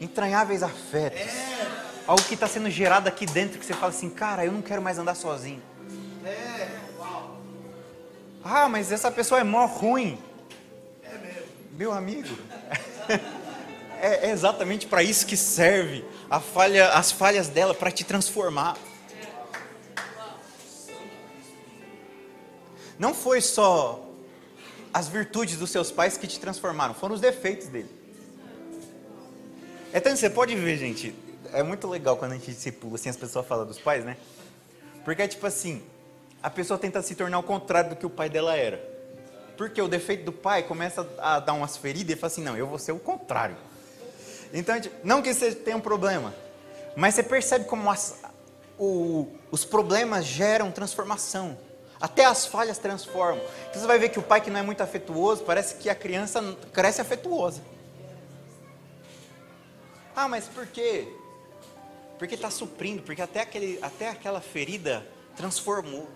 entranháveis 0.00 0.62
afetos. 0.62 1.20
É. 1.20 1.86
Algo 2.06 2.22
que 2.22 2.34
está 2.34 2.46
sendo 2.46 2.70
gerado 2.70 3.08
aqui 3.08 3.24
dentro 3.26 3.58
que 3.58 3.64
você 3.64 3.72
fala 3.72 3.88
assim, 3.88 4.10
cara, 4.10 4.44
eu 4.44 4.52
não 4.52 4.62
quero 4.62 4.82
mais 4.82 4.98
andar 4.98 5.14
sozinho. 5.14 5.62
É. 6.24 6.68
Uau. 6.98 7.40
Ah, 8.44 8.68
mas 8.68 8.92
essa 8.92 9.10
pessoa 9.10 9.40
é 9.40 9.44
mó 9.44 9.64
ruim. 9.66 10.18
É 11.02 11.16
mesmo. 11.18 11.46
Meu 11.72 11.92
amigo. 11.92 12.36
é, 14.00 14.28
é 14.28 14.30
exatamente 14.30 14.86
para 14.86 15.02
isso 15.02 15.26
que 15.26 15.36
serve 15.36 16.04
a 16.30 16.40
falha, 16.40 16.90
as 16.90 17.10
falhas 17.10 17.48
dela 17.48 17.74
para 17.74 17.90
te 17.90 18.04
transformar. 18.04 18.76
não 22.98 23.14
foi 23.14 23.40
só 23.40 24.05
as 24.96 25.08
virtudes 25.08 25.58
dos 25.58 25.68
seus 25.68 25.92
pais 25.92 26.16
que 26.16 26.26
te 26.26 26.40
transformaram, 26.40 26.94
foram 26.94 27.14
os 27.14 27.20
defeitos 27.20 27.66
dele. 27.66 27.90
Então 29.92 30.16
você 30.16 30.30
pode 30.30 30.56
ver, 30.56 30.78
gente, 30.78 31.14
é 31.52 31.62
muito 31.62 31.86
legal 31.86 32.16
quando 32.16 32.32
a 32.32 32.34
gente 32.36 32.50
discipula, 32.50 32.94
assim, 32.94 33.10
as 33.10 33.16
pessoas 33.16 33.46
falam 33.46 33.66
dos 33.66 33.78
pais, 33.78 34.06
né? 34.06 34.16
Porque 35.04 35.20
é 35.20 35.28
tipo 35.28 35.46
assim, 35.46 35.82
a 36.42 36.48
pessoa 36.48 36.78
tenta 36.78 37.02
se 37.02 37.14
tornar 37.14 37.38
o 37.38 37.42
contrário 37.42 37.90
do 37.90 37.96
que 37.96 38.06
o 38.06 38.10
pai 38.10 38.30
dela 38.30 38.56
era. 38.56 38.82
Porque 39.58 39.82
o 39.82 39.86
defeito 39.86 40.24
do 40.24 40.32
pai 40.32 40.62
começa 40.62 41.06
a 41.18 41.40
dar 41.40 41.52
umas 41.52 41.76
feridas 41.76 42.16
e 42.16 42.18
fala 42.18 42.32
assim, 42.32 42.42
não, 42.42 42.56
eu 42.56 42.66
vou 42.66 42.78
ser 42.78 42.92
o 42.92 42.98
contrário. 42.98 43.58
Então, 44.50 44.80
não 45.04 45.20
que 45.20 45.34
você 45.34 45.54
tenha 45.54 45.76
um 45.76 45.80
problema, 45.80 46.34
mas 46.96 47.14
você 47.14 47.22
percebe 47.22 47.66
como 47.66 47.90
as, 47.90 48.16
o, 48.78 49.28
os 49.50 49.62
problemas 49.62 50.24
geram 50.24 50.72
transformação. 50.72 51.65
Até 52.00 52.24
as 52.24 52.46
falhas 52.46 52.78
transformam. 52.78 53.42
Então 53.68 53.80
você 53.80 53.86
vai 53.86 53.98
ver 53.98 54.10
que 54.10 54.18
o 54.18 54.22
pai 54.22 54.40
que 54.40 54.50
não 54.50 54.60
é 54.60 54.62
muito 54.62 54.82
afetuoso, 54.82 55.44
parece 55.44 55.76
que 55.76 55.88
a 55.88 55.94
criança 55.94 56.42
cresce 56.72 57.00
afetuosa. 57.00 57.62
Ah, 60.14 60.28
mas 60.28 60.46
por 60.48 60.66
quê? 60.66 61.08
Porque 62.18 62.34
está 62.34 62.50
suprindo, 62.50 63.02
porque 63.02 63.20
até, 63.20 63.40
aquele, 63.42 63.78
até 63.82 64.08
aquela 64.08 64.40
ferida 64.40 65.06
transformou. 65.36 66.08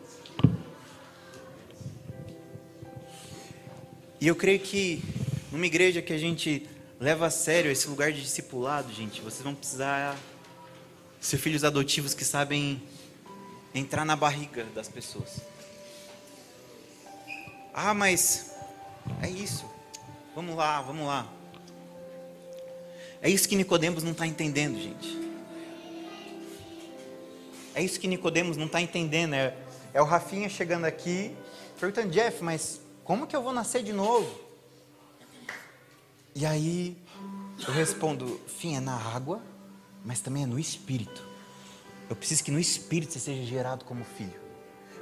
E 4.20 4.26
eu 4.26 4.36
creio 4.36 4.60
que 4.60 5.02
numa 5.50 5.66
igreja 5.66 6.02
que 6.02 6.12
a 6.12 6.18
gente 6.18 6.68
leva 6.98 7.26
a 7.26 7.30
sério 7.30 7.70
esse 7.70 7.88
lugar 7.88 8.12
de 8.12 8.20
discipulado, 8.20 8.92
gente, 8.92 9.20
vocês 9.22 9.42
vão 9.42 9.54
precisar 9.54 10.16
ser 11.18 11.38
filhos 11.38 11.64
adotivos 11.64 12.14
que 12.14 12.24
sabem 12.24 12.82
entrar 13.74 14.04
na 14.04 14.16
barriga 14.16 14.64
das 14.74 14.88
pessoas. 14.88 15.40
Ah, 17.72 17.94
mas 17.94 18.54
é 19.22 19.28
isso. 19.28 19.64
Vamos 20.34 20.56
lá, 20.56 20.80
vamos 20.82 21.06
lá. 21.06 21.26
É 23.22 23.28
isso 23.28 23.48
que 23.48 23.56
Nicodemos 23.56 24.02
não 24.02 24.12
está 24.12 24.26
entendendo, 24.26 24.78
gente. 24.80 25.18
É 27.74 27.82
isso 27.82 28.00
que 28.00 28.08
Nicodemos 28.08 28.56
não 28.56 28.66
está 28.66 28.80
entendendo. 28.80 29.34
É, 29.34 29.56
é 29.92 30.00
o 30.00 30.04
Rafinha 30.04 30.48
chegando 30.48 30.84
aqui, 30.84 31.36
perguntando, 31.78 32.10
Jeff, 32.10 32.42
mas 32.42 32.80
como 33.04 33.26
que 33.26 33.36
eu 33.36 33.42
vou 33.42 33.52
nascer 33.52 33.82
de 33.82 33.92
novo? 33.92 34.28
E 36.34 36.46
aí 36.46 36.96
eu 37.66 37.72
respondo, 37.72 38.40
Fim, 38.46 38.76
é 38.76 38.80
na 38.80 38.96
água, 38.96 39.42
mas 40.04 40.20
também 40.20 40.44
é 40.44 40.46
no 40.46 40.58
espírito. 40.58 41.26
Eu 42.08 42.16
preciso 42.16 42.42
que 42.42 42.50
no 42.50 42.58
espírito 42.58 43.12
você 43.12 43.20
seja 43.20 43.44
gerado 43.44 43.84
como 43.84 44.04
filho. 44.04 44.40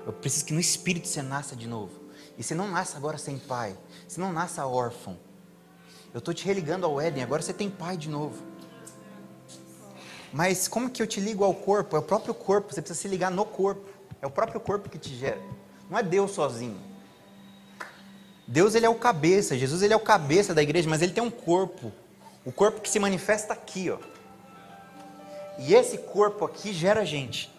Eu 0.06 0.12
preciso 0.12 0.44
que 0.44 0.52
no 0.52 0.60
espírito 0.60 1.06
você 1.06 1.22
nasça 1.22 1.54
de 1.54 1.66
novo. 1.66 1.97
E 2.38 2.42
você 2.42 2.54
não 2.54 2.68
nasce 2.68 2.96
agora 2.96 3.18
sem 3.18 3.36
pai. 3.36 3.76
Você 4.06 4.20
não 4.20 4.32
nasce 4.32 4.60
órfão. 4.60 5.18
Eu 6.14 6.18
estou 6.18 6.32
te 6.32 6.44
religando 6.44 6.86
ao 6.86 7.00
Éden, 7.00 7.22
agora 7.22 7.42
você 7.42 7.52
tem 7.52 7.68
pai 7.68 7.96
de 7.96 8.08
novo. 8.08 8.42
Mas 10.32 10.68
como 10.68 10.88
que 10.88 11.02
eu 11.02 11.06
te 11.06 11.20
ligo 11.20 11.44
ao 11.44 11.52
corpo? 11.52 11.96
É 11.96 11.98
o 11.98 12.02
próprio 12.02 12.32
corpo, 12.32 12.72
você 12.72 12.80
precisa 12.80 13.00
se 13.00 13.08
ligar 13.08 13.30
no 13.30 13.44
corpo. 13.44 13.88
É 14.22 14.26
o 14.26 14.30
próprio 14.30 14.60
corpo 14.60 14.88
que 14.88 14.98
te 14.98 15.14
gera. 15.14 15.40
Não 15.90 15.98
é 15.98 16.02
Deus 16.02 16.30
sozinho. 16.30 16.80
Deus 18.46 18.74
ele 18.74 18.86
é 18.86 18.88
o 18.88 18.94
cabeça, 18.94 19.58
Jesus 19.58 19.82
ele 19.82 19.92
é 19.92 19.96
o 19.96 20.00
cabeça 20.00 20.54
da 20.54 20.62
igreja, 20.62 20.88
mas 20.88 21.02
ele 21.02 21.12
tem 21.12 21.22
um 21.22 21.30
corpo. 21.30 21.92
O 22.44 22.52
corpo 22.52 22.80
que 22.80 22.88
se 22.88 22.98
manifesta 22.98 23.52
aqui, 23.52 23.90
ó. 23.90 23.98
E 25.58 25.74
esse 25.74 25.98
corpo 25.98 26.44
aqui 26.44 26.72
gera 26.72 27.04
gente. 27.04 27.52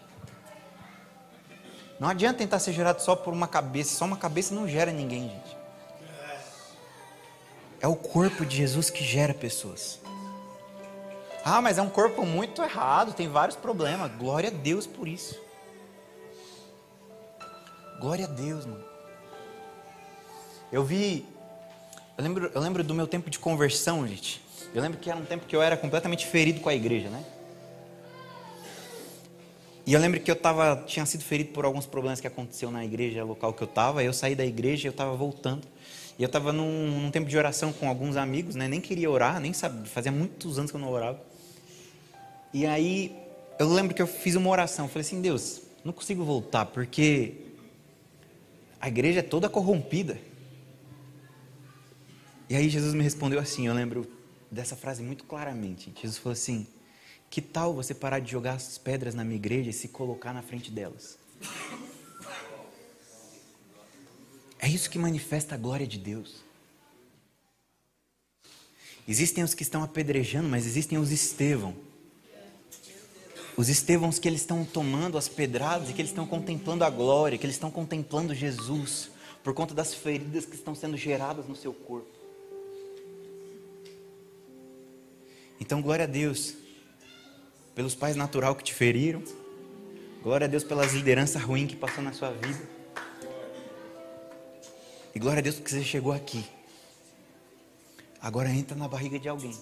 Não 2.00 2.08
adianta 2.08 2.38
tentar 2.38 2.58
ser 2.58 2.72
gerado 2.72 3.02
só 3.02 3.14
por 3.14 3.30
uma 3.30 3.46
cabeça, 3.46 3.94
só 3.94 4.06
uma 4.06 4.16
cabeça 4.16 4.54
não 4.54 4.66
gera 4.66 4.90
ninguém, 4.90 5.28
gente. 5.28 5.56
É 7.78 7.86
o 7.86 7.94
corpo 7.94 8.46
de 8.46 8.56
Jesus 8.56 8.88
que 8.88 9.04
gera 9.04 9.34
pessoas. 9.34 10.00
Ah, 11.44 11.60
mas 11.60 11.76
é 11.76 11.82
um 11.82 11.90
corpo 11.90 12.24
muito 12.24 12.62
errado, 12.62 13.12
tem 13.12 13.28
vários 13.28 13.56
problemas. 13.56 14.10
Glória 14.12 14.48
a 14.48 14.52
Deus 14.52 14.86
por 14.86 15.06
isso. 15.06 15.38
Glória 18.00 18.24
a 18.24 18.28
Deus, 18.28 18.64
mano. 18.64 18.84
Eu 20.72 20.82
vi. 20.82 21.26
Eu 22.16 22.24
lembro, 22.24 22.50
eu 22.54 22.60
lembro 22.62 22.82
do 22.82 22.94
meu 22.94 23.06
tempo 23.06 23.28
de 23.28 23.38
conversão, 23.38 24.06
gente. 24.06 24.42
Eu 24.74 24.80
lembro 24.80 24.98
que 24.98 25.10
era 25.10 25.18
um 25.18 25.24
tempo 25.24 25.44
que 25.44 25.54
eu 25.54 25.60
era 25.60 25.76
completamente 25.76 26.26
ferido 26.26 26.60
com 26.60 26.70
a 26.70 26.74
igreja, 26.74 27.10
né? 27.10 27.22
E 29.86 29.92
eu 29.92 30.00
lembro 30.00 30.20
que 30.20 30.30
eu 30.30 30.36
tava, 30.36 30.84
tinha 30.86 31.04
sido 31.06 31.24
ferido 31.24 31.50
por 31.52 31.64
alguns 31.64 31.86
problemas 31.86 32.20
que 32.20 32.26
aconteceu 32.26 32.70
na 32.70 32.84
igreja 32.84 33.24
local 33.24 33.52
que 33.52 33.62
eu 33.62 33.68
estava. 33.68 34.04
Eu 34.04 34.12
saí 34.12 34.34
da 34.34 34.44
igreja, 34.44 34.88
eu 34.88 34.90
estava 34.90 35.16
voltando. 35.16 35.66
E 36.18 36.22
eu 36.22 36.26
estava 36.26 36.52
num, 36.52 37.00
num, 37.00 37.10
tempo 37.10 37.28
de 37.28 37.36
oração 37.36 37.72
com 37.72 37.88
alguns 37.88 38.16
amigos, 38.16 38.54
né? 38.54 38.68
Nem 38.68 38.80
queria 38.80 39.10
orar, 39.10 39.40
nem 39.40 39.52
sabia, 39.52 39.86
fazia 39.86 40.12
muitos 40.12 40.58
anos 40.58 40.70
que 40.70 40.76
eu 40.76 40.80
não 40.80 40.90
orava. 40.90 41.20
E 42.52 42.66
aí 42.66 43.16
eu 43.58 43.68
lembro 43.72 43.94
que 43.94 44.02
eu 44.02 44.06
fiz 44.06 44.34
uma 44.34 44.50
oração. 44.50 44.86
Falei 44.86 45.00
assim, 45.00 45.20
Deus, 45.20 45.62
não 45.84 45.92
consigo 45.92 46.22
voltar 46.24 46.66
porque 46.66 47.34
a 48.80 48.88
igreja 48.88 49.20
é 49.20 49.22
toda 49.22 49.48
corrompida. 49.48 50.18
E 52.48 52.56
aí 52.56 52.68
Jesus 52.68 52.94
me 52.94 53.02
respondeu 53.02 53.38
assim, 53.38 53.66
eu 53.66 53.74
lembro 53.74 54.06
dessa 54.50 54.74
frase 54.74 55.02
muito 55.02 55.24
claramente. 55.24 55.92
Jesus 56.00 56.18
falou 56.18 56.32
assim: 56.32 56.66
Que 57.30 57.40
tal 57.40 57.72
você 57.72 57.94
parar 57.94 58.18
de 58.18 58.28
jogar 58.28 58.54
as 58.54 58.76
pedras 58.76 59.14
na 59.14 59.22
minha 59.22 59.36
igreja 59.36 59.70
e 59.70 59.72
se 59.72 59.86
colocar 59.86 60.34
na 60.34 60.42
frente 60.42 60.68
delas? 60.68 61.16
É 64.58 64.68
isso 64.68 64.90
que 64.90 64.98
manifesta 64.98 65.54
a 65.54 65.58
glória 65.58 65.86
de 65.86 65.96
Deus. 65.96 66.42
Existem 69.06 69.44
os 69.44 69.54
que 69.54 69.62
estão 69.62 69.84
apedrejando, 69.84 70.48
mas 70.48 70.66
existem 70.66 70.98
os 70.98 71.12
Estevão. 71.12 71.74
Os 73.56 73.68
Estevãos 73.68 74.18
que 74.18 74.26
eles 74.26 74.40
estão 74.40 74.64
tomando 74.64 75.16
as 75.16 75.28
pedradas 75.28 75.88
e 75.88 75.92
que 75.92 76.00
eles 76.00 76.10
estão 76.10 76.26
contemplando 76.26 76.82
a 76.82 76.90
glória, 76.90 77.38
que 77.38 77.46
eles 77.46 77.56
estão 77.56 77.70
contemplando 77.70 78.34
Jesus, 78.34 79.08
por 79.44 79.54
conta 79.54 79.72
das 79.72 79.94
feridas 79.94 80.46
que 80.46 80.56
estão 80.56 80.74
sendo 80.74 80.96
geradas 80.96 81.46
no 81.46 81.54
seu 81.54 81.72
corpo. 81.72 82.10
Então, 85.60 85.80
glória 85.80 86.04
a 86.04 86.08
Deus 86.08 86.56
pelos 87.80 87.94
pais 87.94 88.14
natural 88.14 88.54
que 88.54 88.62
te 88.62 88.74
feriram. 88.74 89.22
Glória 90.22 90.44
a 90.44 90.48
Deus 90.48 90.62
pelas 90.62 90.92
lideranças 90.92 91.42
ruins 91.42 91.66
que 91.66 91.76
passou 91.76 92.04
na 92.04 92.12
sua 92.12 92.30
vida. 92.30 92.60
E 95.14 95.18
glória 95.18 95.38
a 95.38 95.42
Deus 95.42 95.54
porque 95.54 95.70
você 95.70 95.82
chegou 95.82 96.12
aqui. 96.12 96.44
Agora 98.20 98.50
entra 98.50 98.76
na 98.76 98.86
barriga 98.86 99.18
de 99.18 99.30
alguém. 99.30 99.58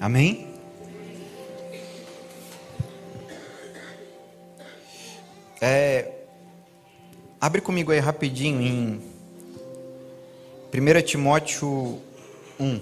Amém? 0.00 0.54
É, 5.60 6.14
Abre 7.44 7.60
comigo 7.60 7.92
aí 7.92 7.98
rapidinho 7.98 8.62
em 8.62 9.13
1 10.76 11.02
Timóteo 11.02 12.02
1. 12.58 12.80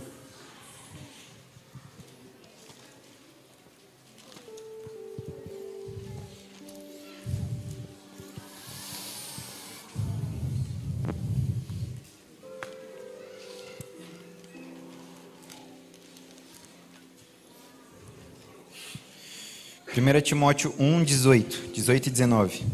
Primeira 19.85 20.23
Timóteo 20.23 20.75
1, 20.79 21.05
18, 21.05 21.69
18 21.75 22.07
e 22.07 22.11
19. 22.11 22.65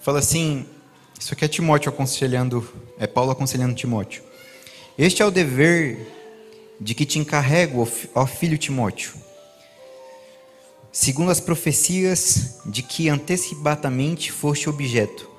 Fala 0.00 0.20
assim, 0.20 0.64
isso 1.18 1.34
aqui 1.34 1.44
é 1.44 1.48
Timóteo 1.48 1.88
aconselhando, 1.88 2.85
é 2.98 3.06
Paulo 3.06 3.30
aconselhando 3.30 3.74
Timóteo. 3.74 4.22
Este 4.98 5.22
é 5.22 5.26
o 5.26 5.30
dever 5.30 6.12
de 6.80 6.94
que 6.94 7.06
te 7.06 7.18
encarrego, 7.18 7.88
ó 8.14 8.26
filho 8.26 8.58
Timóteo, 8.58 9.12
segundo 10.92 11.30
as 11.30 11.40
profecias 11.40 12.60
de 12.66 12.82
que 12.82 13.08
antecipadamente 13.08 14.32
foste 14.32 14.68
objeto. 14.68 15.30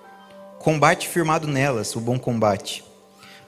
Combate 0.59 1.07
firmado 1.07 1.47
nelas, 1.47 1.95
o 1.95 1.99
bom 1.99 2.19
combate, 2.19 2.83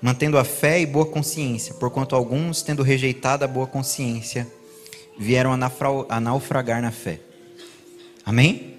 mantendo 0.01 0.37
a 0.37 0.43
fé 0.43 0.79
e 0.79 0.85
boa 0.85 1.05
consciência, 1.05 1.73
porquanto 1.73 2.15
alguns, 2.15 2.61
tendo 2.61 2.83
rejeitado 2.83 3.43
a 3.43 3.47
boa 3.47 3.67
consciência, 3.67 4.47
vieram 5.17 5.51
a 5.51 6.19
naufragar 6.19 6.81
na 6.81 6.91
fé. 6.91 7.19
Amém? 8.25 8.75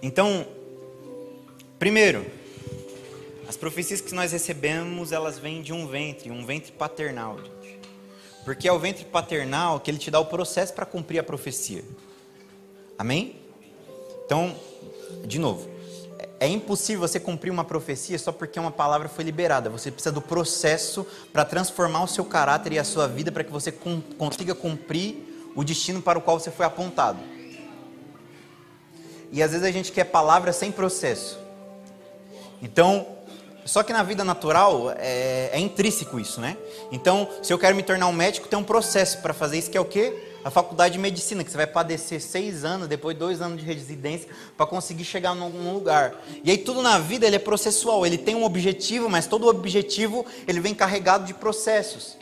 Então, 0.00 0.46
Primeiro, 1.82 2.24
as 3.52 3.56
profecias 3.58 4.00
que 4.00 4.14
nós 4.14 4.32
recebemos, 4.32 5.12
elas 5.12 5.38
vêm 5.38 5.60
de 5.60 5.74
um 5.74 5.86
ventre, 5.86 6.30
um 6.30 6.46
ventre 6.46 6.72
paternal, 6.72 7.36
gente. 7.36 7.78
Porque 8.46 8.66
é 8.66 8.72
o 8.72 8.78
ventre 8.78 9.04
paternal 9.04 9.78
que 9.78 9.90
ele 9.90 9.98
te 9.98 10.10
dá 10.10 10.18
o 10.18 10.24
processo 10.24 10.72
para 10.72 10.86
cumprir 10.86 11.18
a 11.18 11.22
profecia. 11.22 11.84
Amém? 12.96 13.36
Então, 14.24 14.56
de 15.26 15.38
novo, 15.38 15.68
é 16.40 16.48
impossível 16.48 17.06
você 17.06 17.20
cumprir 17.20 17.50
uma 17.50 17.62
profecia 17.62 18.18
só 18.18 18.32
porque 18.32 18.58
uma 18.58 18.70
palavra 18.70 19.06
foi 19.06 19.22
liberada. 19.22 19.68
Você 19.68 19.90
precisa 19.90 20.12
do 20.12 20.22
processo 20.22 21.06
para 21.30 21.44
transformar 21.44 22.04
o 22.04 22.08
seu 22.08 22.24
caráter 22.24 22.72
e 22.72 22.78
a 22.78 22.84
sua 22.84 23.06
vida 23.06 23.30
para 23.30 23.44
que 23.44 23.52
você 23.52 23.70
consiga 24.16 24.54
cumprir 24.54 25.52
o 25.54 25.62
destino 25.62 26.00
para 26.00 26.18
o 26.18 26.22
qual 26.22 26.40
você 26.40 26.50
foi 26.50 26.64
apontado. 26.64 27.18
E 29.30 29.42
às 29.42 29.50
vezes 29.50 29.66
a 29.66 29.70
gente 29.70 29.92
quer 29.92 30.04
palavra 30.04 30.54
sem 30.54 30.72
processo. 30.72 31.38
Então, 32.62 33.20
só 33.64 33.82
que 33.82 33.92
na 33.92 34.02
vida 34.02 34.24
natural 34.24 34.92
é, 34.96 35.50
é, 35.52 35.58
intrínseco 35.58 36.18
isso, 36.18 36.40
né? 36.40 36.56
Então, 36.90 37.28
se 37.42 37.52
eu 37.52 37.58
quero 37.58 37.76
me 37.76 37.82
tornar 37.82 38.06
um 38.08 38.12
médico, 38.12 38.48
tem 38.48 38.58
um 38.58 38.64
processo 38.64 39.18
para 39.18 39.32
fazer 39.32 39.58
isso 39.58 39.70
que 39.70 39.78
é 39.78 39.80
o 39.80 39.84
quê? 39.84 40.30
A 40.44 40.50
faculdade 40.50 40.94
de 40.94 40.98
medicina, 40.98 41.44
que 41.44 41.50
você 41.50 41.56
vai 41.56 41.66
padecer 41.68 42.20
seis 42.20 42.64
anos, 42.64 42.88
depois 42.88 43.16
dois 43.16 43.40
anos 43.40 43.60
de 43.60 43.64
residência, 43.64 44.28
para 44.56 44.66
conseguir 44.66 45.04
chegar 45.04 45.34
num 45.34 45.72
lugar. 45.72 46.14
E 46.42 46.50
aí 46.50 46.58
tudo 46.58 46.82
na 46.82 46.98
vida 46.98 47.26
ele 47.26 47.36
é 47.36 47.38
processual, 47.38 48.04
ele 48.04 48.18
tem 48.18 48.34
um 48.34 48.44
objetivo, 48.44 49.08
mas 49.08 49.26
todo 49.26 49.46
objetivo 49.46 50.26
ele 50.48 50.58
vem 50.58 50.74
carregado 50.74 51.24
de 51.24 51.32
processos. 51.32 52.16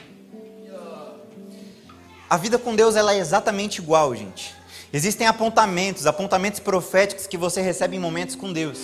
A 2.29 2.37
vida 2.37 2.59
com 2.59 2.77
Deus 2.77 2.95
ela 2.95 3.15
é 3.15 3.19
exatamente 3.19 3.79
igual, 3.79 4.15
gente. 4.15 4.55
Existem 4.93 5.27
apontamentos, 5.27 6.07
apontamentos 6.07 6.61
proféticos 6.61 7.27
que 7.27 7.37
você 7.37 7.61
recebe 7.61 7.97
em 7.97 8.01
momentos 8.01 8.37
com 8.37 8.53
Deus. 8.53 8.79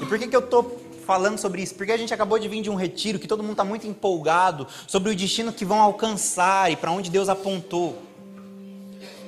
E 0.00 0.06
por 0.06 0.18
que, 0.18 0.28
que 0.28 0.36
eu 0.36 0.40
estou 0.40 0.79
falando 1.10 1.38
sobre 1.38 1.60
isso? 1.60 1.74
Porque 1.74 1.90
a 1.90 1.96
gente 1.96 2.14
acabou 2.14 2.38
de 2.38 2.46
vir 2.46 2.62
de 2.62 2.70
um 2.70 2.76
retiro 2.76 3.18
que 3.18 3.26
todo 3.26 3.42
mundo 3.42 3.54
está 3.54 3.64
muito 3.64 3.84
empolgado 3.84 4.68
sobre 4.86 5.10
o 5.10 5.16
destino 5.16 5.52
que 5.52 5.64
vão 5.64 5.80
alcançar 5.80 6.70
e 6.70 6.76
para 6.76 6.92
onde 6.92 7.10
Deus 7.10 7.28
apontou. 7.28 8.00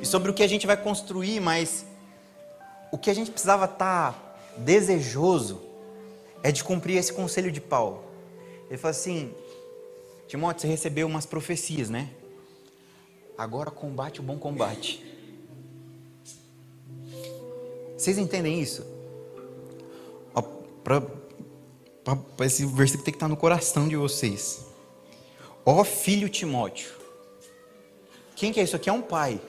E 0.00 0.06
sobre 0.06 0.30
o 0.30 0.34
que 0.34 0.44
a 0.44 0.46
gente 0.46 0.64
vai 0.64 0.76
construir, 0.76 1.40
mas 1.40 1.84
o 2.92 2.96
que 2.96 3.10
a 3.10 3.12
gente 3.12 3.32
precisava 3.32 3.64
estar 3.64 4.12
tá 4.12 4.34
desejoso 4.58 5.60
é 6.40 6.52
de 6.52 6.62
cumprir 6.62 6.98
esse 6.98 7.12
conselho 7.12 7.50
de 7.50 7.60
Paulo. 7.60 8.04
Ele 8.68 8.78
fala 8.78 8.92
assim: 8.92 9.34
Timóteo, 10.28 10.60
você 10.60 10.68
recebeu 10.68 11.08
umas 11.08 11.26
profecias, 11.26 11.90
né? 11.90 12.10
Agora 13.36 13.72
combate 13.72 14.20
o 14.20 14.22
bom 14.22 14.38
combate. 14.38 15.04
Vocês 17.98 18.18
entendem 18.18 18.60
isso? 18.60 18.86
Esse 22.40 22.66
versículo 22.66 23.04
tem 23.04 23.12
que 23.12 23.16
estar 23.16 23.28
no 23.28 23.36
coração 23.36 23.88
de 23.88 23.96
vocês. 23.96 24.66
Ó 25.64 25.84
filho 25.84 26.28
Timóteo. 26.28 26.90
Quem 28.34 28.52
que 28.52 28.58
é 28.58 28.62
isso 28.62 28.74
aqui? 28.74 28.90
É 28.90 28.92
um 28.92 29.02
pai. 29.02 29.40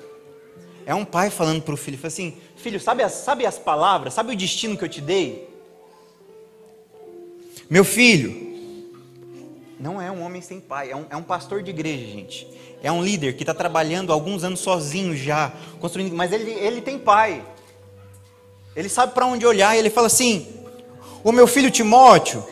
É 0.85 0.93
um 0.93 1.05
pai 1.05 1.29
falando 1.29 1.61
para 1.61 1.73
o 1.73 1.77
filho, 1.77 1.97
fala 1.97 2.09
assim, 2.09 2.37
filho, 2.57 2.79
sabe 2.79 3.03
as, 3.03 3.13
sabe 3.13 3.45
as 3.45 3.57
palavras, 3.57 4.13
sabe 4.13 4.33
o 4.33 4.35
destino 4.35 4.77
que 4.77 4.83
eu 4.83 4.89
te 4.89 5.01
dei? 5.01 5.49
Meu 7.69 7.85
filho, 7.85 8.53
não 9.79 10.01
é 10.01 10.11
um 10.11 10.21
homem 10.21 10.41
sem 10.41 10.59
pai, 10.59 10.91
é 10.91 10.95
um, 10.95 11.05
é 11.09 11.15
um 11.15 11.23
pastor 11.23 11.63
de 11.63 11.69
igreja, 11.69 12.05
gente. 12.05 12.47
É 12.83 12.91
um 12.91 13.01
líder 13.01 13.35
que 13.35 13.43
está 13.43 13.53
trabalhando 13.53 14.11
há 14.11 14.13
alguns 14.13 14.43
anos 14.43 14.59
sozinho 14.59 15.15
já, 15.15 15.53
construindo, 15.79 16.13
mas 16.13 16.33
ele, 16.33 16.51
ele 16.51 16.81
tem 16.81 16.99
pai. 16.99 17.43
Ele 18.75 18.89
sabe 18.89 19.13
para 19.13 19.25
onde 19.25 19.45
olhar 19.45 19.75
e 19.75 19.79
ele 19.79 19.89
fala 19.89 20.07
assim: 20.07 20.62
O 21.23 21.31
meu 21.31 21.47
filho 21.47 21.71
Timóteo, 21.71 22.43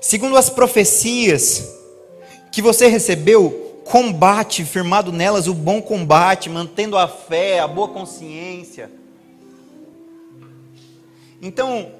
segundo 0.00 0.36
as 0.36 0.50
profecias 0.50 1.74
que 2.52 2.60
você 2.60 2.86
recebeu, 2.86 3.82
combate 3.84 4.62
firmado 4.64 5.10
nelas 5.10 5.46
o 5.46 5.54
bom 5.54 5.80
combate, 5.80 6.50
mantendo 6.50 6.98
a 6.98 7.08
fé, 7.08 7.60
a 7.60 7.66
boa 7.66 7.88
consciência. 7.88 8.90
Então, 11.40 11.92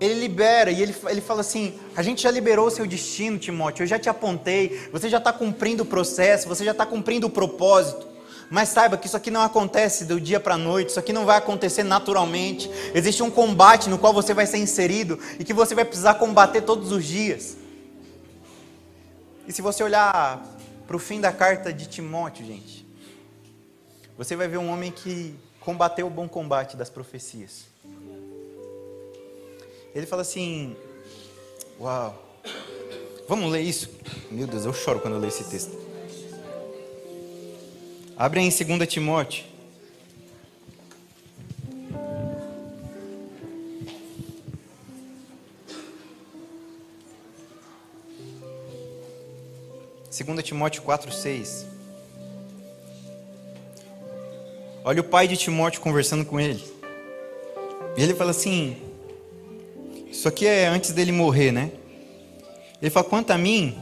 ele 0.00 0.14
libera 0.14 0.72
e 0.72 0.82
ele, 0.82 0.94
ele 1.08 1.20
fala 1.20 1.42
assim: 1.42 1.74
a 1.94 2.02
gente 2.02 2.22
já 2.22 2.30
liberou 2.30 2.66
o 2.66 2.70
seu 2.70 2.84
destino, 2.84 3.38
Timóteo, 3.38 3.84
eu 3.84 3.86
já 3.86 4.00
te 4.00 4.08
apontei, 4.08 4.88
você 4.90 5.08
já 5.08 5.18
está 5.18 5.32
cumprindo 5.32 5.84
o 5.84 5.86
processo, 5.86 6.48
você 6.48 6.64
já 6.64 6.72
está 6.72 6.84
cumprindo 6.84 7.28
o 7.28 7.30
propósito. 7.30 8.11
Mas 8.52 8.68
saiba 8.68 8.98
que 8.98 9.06
isso 9.06 9.16
aqui 9.16 9.30
não 9.30 9.40
acontece 9.40 10.04
do 10.04 10.20
dia 10.20 10.38
para 10.38 10.56
a 10.56 10.58
noite, 10.58 10.90
isso 10.90 10.98
aqui 10.98 11.10
não 11.10 11.24
vai 11.24 11.38
acontecer 11.38 11.82
naturalmente. 11.82 12.70
Existe 12.94 13.22
um 13.22 13.30
combate 13.30 13.88
no 13.88 13.96
qual 13.96 14.12
você 14.12 14.34
vai 14.34 14.44
ser 14.44 14.58
inserido 14.58 15.18
e 15.38 15.44
que 15.44 15.54
você 15.54 15.74
vai 15.74 15.86
precisar 15.86 16.16
combater 16.16 16.60
todos 16.60 16.92
os 16.92 17.02
dias. 17.02 17.56
E 19.48 19.52
se 19.54 19.62
você 19.62 19.82
olhar 19.82 20.46
para 20.86 20.94
o 20.94 20.98
fim 20.98 21.18
da 21.18 21.32
carta 21.32 21.72
de 21.72 21.86
Timóteo, 21.86 22.44
gente, 22.44 22.86
você 24.18 24.36
vai 24.36 24.46
ver 24.46 24.58
um 24.58 24.68
homem 24.68 24.92
que 24.92 25.34
combateu 25.58 26.06
o 26.06 26.10
bom 26.10 26.28
combate 26.28 26.76
das 26.76 26.90
profecias. 26.90 27.64
Ele 29.94 30.04
fala 30.04 30.20
assim: 30.20 30.76
Uau, 31.80 32.22
vamos 33.26 33.50
ler 33.50 33.62
isso? 33.62 33.88
Meu 34.30 34.46
Deus, 34.46 34.66
eu 34.66 34.74
choro 34.74 35.00
quando 35.00 35.14
eu 35.14 35.20
leio 35.20 35.30
esse 35.30 35.44
texto. 35.44 35.81
Abre 38.22 38.40
em 38.40 38.50
2 38.50 38.88
Timóteo. 38.88 39.42
Segunda 50.08 50.40
Timóteo 50.40 50.84
4:6. 50.84 51.66
Olha 54.84 55.00
o 55.00 55.04
pai 55.04 55.26
de 55.26 55.36
Timóteo 55.36 55.80
conversando 55.80 56.24
com 56.24 56.38
ele. 56.38 56.62
E 57.96 58.02
ele 58.04 58.14
fala 58.14 58.30
assim: 58.30 58.76
Isso 60.06 60.28
aqui 60.28 60.46
é 60.46 60.68
antes 60.68 60.92
dele 60.92 61.10
morrer, 61.10 61.50
né? 61.50 61.72
Ele 62.80 62.88
fala: 62.88 63.04
Quanto 63.08 63.32
a 63.32 63.36
mim, 63.36 63.76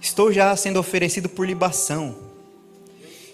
estou 0.00 0.32
já 0.32 0.56
sendo 0.56 0.80
oferecido 0.80 1.28
por 1.28 1.46
libação 1.46 2.29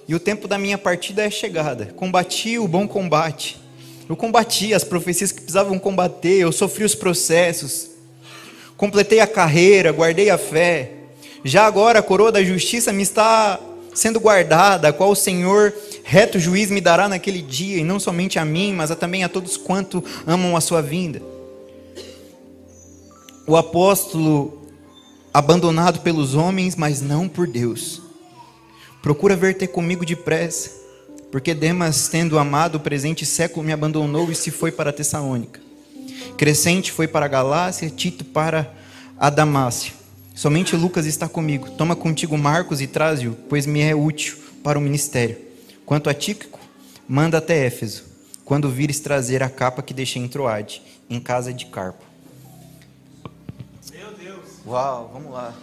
e 0.09 0.15
o 0.15 0.21
tempo 0.21 0.47
da 0.47 0.57
minha 0.57 0.79
partida 0.79 1.25
é 1.25 1.31
chegada. 1.31 1.87
Combati 1.97 2.59
o 2.59 2.69
bom 2.69 2.87
combate. 2.87 3.61
Eu 4.09 4.15
combati 4.15 4.73
as 4.73 4.85
profecias 4.85 5.33
que 5.33 5.41
precisavam 5.41 5.79
combater, 5.79 6.39
eu 6.39 6.53
sofri 6.53 6.85
os 6.85 6.95
processos. 6.95 7.91
Completei 8.77 9.19
a 9.19 9.27
carreira, 9.27 9.91
guardei 9.91 10.31
a 10.31 10.39
fé. 10.39 10.93
Já 11.45 11.67
agora 11.67 11.99
a 11.99 12.03
coroa 12.03 12.31
da 12.31 12.43
justiça 12.43 12.93
me 12.93 13.03
está 13.03 13.59
sendo 13.95 14.21
guardada, 14.21 14.89
a 14.89 14.93
qual 14.93 15.11
o 15.11 15.17
Senhor, 15.17 15.73
reto 16.05 16.39
juiz, 16.39 16.71
me 16.71 16.81
dará 16.81 17.09
naquele 17.09 17.43
dia, 17.43 17.79
e 17.79 17.85
não 17.85 17.99
somente 17.99 18.39
a 18.39 18.45
mim, 18.45 18.75
mas 18.75 18.91
a 18.91 18.97
também 18.97 19.25
a 19.25 19.29
todos 19.29 19.57
quanto 19.57 20.05
amam 20.27 20.57
a 20.57 20.61
sua 20.61 20.83
vinda. 20.83 21.21
O 23.47 23.57
apóstolo 23.57 24.63
abandonado 25.33 26.01
pelos 26.01 26.35
homens, 26.35 26.77
mas 26.77 27.01
não 27.01 27.29
por 27.29 27.47
Deus 27.47 28.06
Procura 29.07 29.37
ver 29.37 29.55
ter 29.55 29.69
comigo 29.69 30.05
depressa, 30.05 30.69
porque 31.31 31.55
Demas, 31.55 32.09
tendo 32.09 32.41
amado 32.41 32.75
o 32.75 32.81
presente 32.81 33.25
século, 33.25 33.65
me 33.65 33.73
abandonou 33.73 34.33
e 34.33 34.35
se 34.35 34.51
foi 34.51 34.73
para 34.73 34.91
a 34.91 34.93
Tessalônica. 34.93 35.61
Crescente 36.37 36.91
foi 36.91 37.07
para 37.07 37.29
Galácia, 37.29 37.89
Tito 37.89 38.25
para 38.25 38.75
a 39.17 39.31
Damácia. 39.31 39.93
Somente 40.35 40.75
Lucas 40.75 41.07
está 41.07 41.29
comigo. 41.29 41.71
Toma 41.71 41.95
contigo 41.95 42.37
Marcos 42.37 42.81
e 42.81 42.89
traze-o, 42.89 43.37
pois 43.49 43.65
me 43.65 43.81
é 43.81 43.95
útil 43.95 44.39
para 44.65 44.77
o 44.77 44.83
ministério. 44.83 45.39
Quanto 45.85 46.11
a 46.11 46.13
Tíquico, 46.13 46.59
manda 47.09 47.39
até 47.39 47.65
Éfeso, 47.65 48.03
quando 48.45 48.69
vires 48.69 48.99
trazer 48.99 49.41
a 49.41 49.49
capa 49.49 49.83
que 49.83 49.95
deixei 49.95 50.21
em 50.21 50.27
Troade, 50.27 50.83
em 51.09 51.21
casa 51.21 51.53
de 51.53 51.67
Carpo. 51.67 52.05
Meu 53.93 54.13
Deus! 54.15 54.41
Uau, 54.67 55.13
vamos 55.15 55.31
lá. 55.33 55.55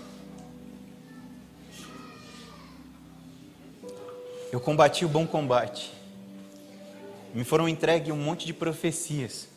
Eu 4.54 4.60
combati 4.60 5.04
o 5.04 5.10
bom 5.10 5.26
combate. 5.26 5.92
Me 7.34 7.44
foram 7.44 7.68
entregues 7.68 8.14
um 8.14 8.16
monte 8.16 8.46
de 8.46 8.54
profecias. 8.54 9.48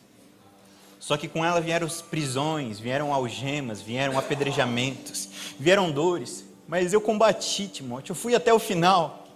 Só 0.99 1.15
que 1.15 1.27
com 1.27 1.45
ela 1.45 1.61
vieram 1.61 1.87
prisões, 2.09 2.79
vieram 2.79 3.13
algemas, 3.13 3.79
vieram 3.79 4.17
apedrejamentos, 4.17 5.29
vieram 5.59 5.91
dores. 5.91 6.45
Mas 6.67 6.93
eu 6.93 6.99
combati, 6.99 7.67
Timóteo. 7.67 8.13
Eu 8.13 8.15
fui 8.15 8.33
até 8.33 8.51
o 8.51 8.57
final. 8.57 9.27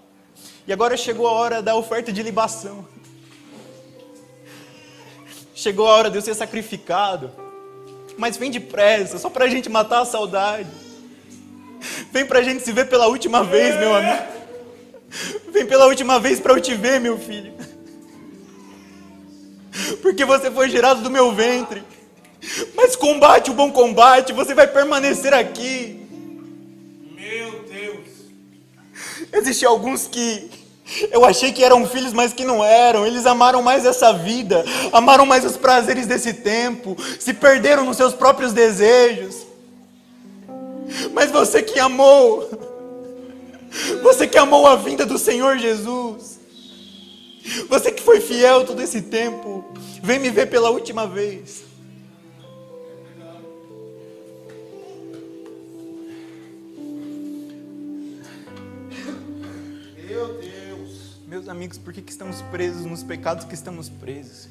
E 0.65 0.73
agora 0.73 0.97
chegou 0.97 1.27
a 1.27 1.31
hora 1.33 1.61
da 1.61 1.75
oferta 1.75 2.11
de 2.11 2.23
libação. 2.23 2.83
Chegou 5.53 5.87
a 5.87 5.91
hora 5.91 6.09
de 6.09 6.17
eu 6.17 6.23
ser 6.23 6.33
sacrificado. 6.33 7.29
Mas 8.17 8.35
vem 8.35 8.49
depressa, 8.49 9.19
só 9.19 9.29
para 9.29 9.45
a 9.45 9.47
gente 9.47 9.69
matar 9.69 10.01
a 10.01 10.05
saudade. 10.05 10.71
Vem 12.11 12.25
para 12.25 12.39
a 12.39 12.43
gente 12.43 12.63
se 12.63 12.71
ver 12.71 12.89
pela 12.89 13.05
última 13.05 13.43
vez, 13.43 13.77
meu 13.77 13.93
amigo. 13.93 14.40
Vem 15.51 15.65
pela 15.65 15.87
última 15.87 16.19
vez 16.19 16.39
para 16.39 16.53
eu 16.53 16.61
te 16.61 16.73
ver, 16.75 16.99
meu 16.99 17.17
filho. 17.17 17.53
Porque 20.01 20.25
você 20.25 20.49
foi 20.49 20.69
gerado 20.69 21.01
do 21.01 21.09
meu 21.09 21.31
ventre. 21.33 21.83
Mas 22.73 22.95
combate 22.95 23.51
o 23.51 23.53
bom 23.53 23.71
combate, 23.71 24.33
você 24.33 24.53
vai 24.53 24.67
permanecer 24.67 25.33
aqui. 25.33 26.07
Meu 27.15 27.63
Deus. 27.69 28.07
Existem 29.33 29.67
alguns 29.67 30.07
que 30.07 30.49
eu 31.11 31.23
achei 31.23 31.51
que 31.51 31.63
eram 31.63 31.87
filhos, 31.87 32.13
mas 32.13 32.33
que 32.33 32.43
não 32.43 32.63
eram. 32.63 33.05
Eles 33.05 33.25
amaram 33.25 33.61
mais 33.61 33.85
essa 33.85 34.11
vida, 34.11 34.65
amaram 34.91 35.25
mais 35.25 35.45
os 35.45 35.55
prazeres 35.55 36.07
desse 36.07 36.33
tempo, 36.33 36.97
se 37.19 37.33
perderam 37.33 37.85
nos 37.85 37.97
seus 37.97 38.13
próprios 38.13 38.53
desejos. 38.53 39.45
Mas 41.13 41.31
você 41.31 41.61
que 41.61 41.79
amou, 41.79 42.49
você 44.01 44.27
que 44.27 44.37
amou 44.37 44.67
a 44.67 44.75
vinda 44.75 45.05
do 45.05 45.17
Senhor 45.17 45.57
Jesus, 45.57 46.39
você 47.69 47.91
que 47.91 48.01
foi 48.01 48.19
fiel 48.19 48.65
todo 48.65 48.81
esse 48.81 49.01
tempo, 49.01 49.65
vem 50.03 50.19
me 50.19 50.29
ver 50.29 50.49
pela 50.49 50.69
última 50.69 51.07
vez. 51.07 51.63
Meu 60.07 60.33
Deus, 60.39 61.17
meus 61.27 61.47
amigos, 61.47 61.77
por 61.77 61.93
que, 61.93 62.01
que 62.01 62.11
estamos 62.11 62.41
presos 62.43 62.85
nos 62.85 63.01
pecados 63.01 63.45
que 63.45 63.53
estamos 63.53 63.87
presos? 63.87 64.49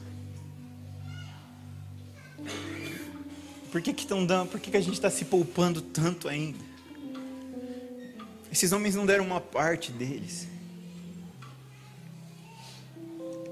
Por 3.71 3.81
que, 3.81 3.93
que, 3.93 4.07
dando, 4.07 4.47
por 4.49 4.59
que, 4.59 4.71
que 4.71 4.77
a 4.77 4.81
gente 4.81 4.95
está 4.95 5.09
se 5.11 5.25
poupando 5.25 5.81
tanto 5.81 6.29
ainda? 6.29 6.70
Esses 8.51 8.73
homens 8.73 8.95
não 8.95 9.07
deram 9.07 9.25
uma 9.25 9.41
parte 9.41 9.93
deles. 9.93 10.49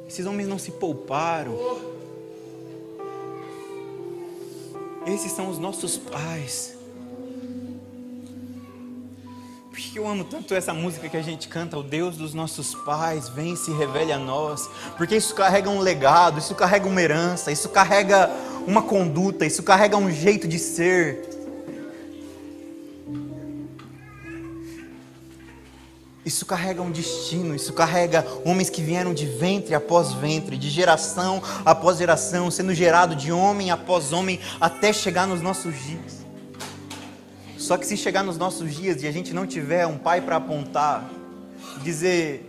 Esses 0.08 0.26
homens 0.26 0.48
não 0.48 0.58
se 0.58 0.72
pouparam. 0.72 1.56
Esses 5.06 5.32
são 5.32 5.48
os 5.48 5.58
nossos 5.58 5.96
pais. 5.96 6.74
Por 9.70 9.78
que 9.78 9.96
eu 9.96 10.08
amo 10.08 10.24
tanto 10.24 10.54
essa 10.54 10.74
música 10.74 11.08
que 11.08 11.16
a 11.16 11.22
gente 11.22 11.46
canta? 11.46 11.78
O 11.78 11.82
Deus 11.84 12.16
dos 12.16 12.34
nossos 12.34 12.74
pais 12.74 13.28
vem 13.28 13.52
e 13.52 13.56
se 13.56 13.70
revele 13.70 14.12
a 14.12 14.18
nós. 14.18 14.68
Porque 14.96 15.14
isso 15.14 15.34
carrega 15.34 15.70
um 15.70 15.78
legado, 15.78 16.40
isso 16.40 16.54
carrega 16.54 16.88
uma 16.88 17.00
herança, 17.00 17.52
isso 17.52 17.68
carrega 17.68 18.28
uma 18.66 18.82
conduta, 18.82 19.46
isso 19.46 19.62
carrega 19.62 19.96
um 19.96 20.10
jeito 20.10 20.48
de 20.48 20.58
ser. 20.58 21.37
Isso 26.28 26.44
carrega 26.44 26.82
um 26.82 26.90
destino, 26.90 27.56
isso 27.56 27.72
carrega 27.72 28.22
homens 28.44 28.68
que 28.68 28.82
vieram 28.82 29.14
de 29.14 29.24
ventre 29.24 29.74
após 29.74 30.12
ventre, 30.12 30.58
de 30.58 30.68
geração 30.68 31.42
após 31.64 31.96
geração, 31.96 32.50
sendo 32.50 32.74
gerado 32.74 33.16
de 33.16 33.32
homem 33.32 33.70
após 33.70 34.12
homem 34.12 34.38
até 34.60 34.92
chegar 34.92 35.26
nos 35.26 35.40
nossos 35.40 35.74
dias. 35.82 36.18
Só 37.56 37.78
que 37.78 37.86
se 37.86 37.96
chegar 37.96 38.22
nos 38.22 38.36
nossos 38.36 38.74
dias 38.74 39.02
e 39.02 39.06
a 39.06 39.10
gente 39.10 39.32
não 39.32 39.46
tiver 39.46 39.86
um 39.86 39.96
pai 39.96 40.20
para 40.20 40.36
apontar, 40.36 41.10
dizer: 41.82 42.44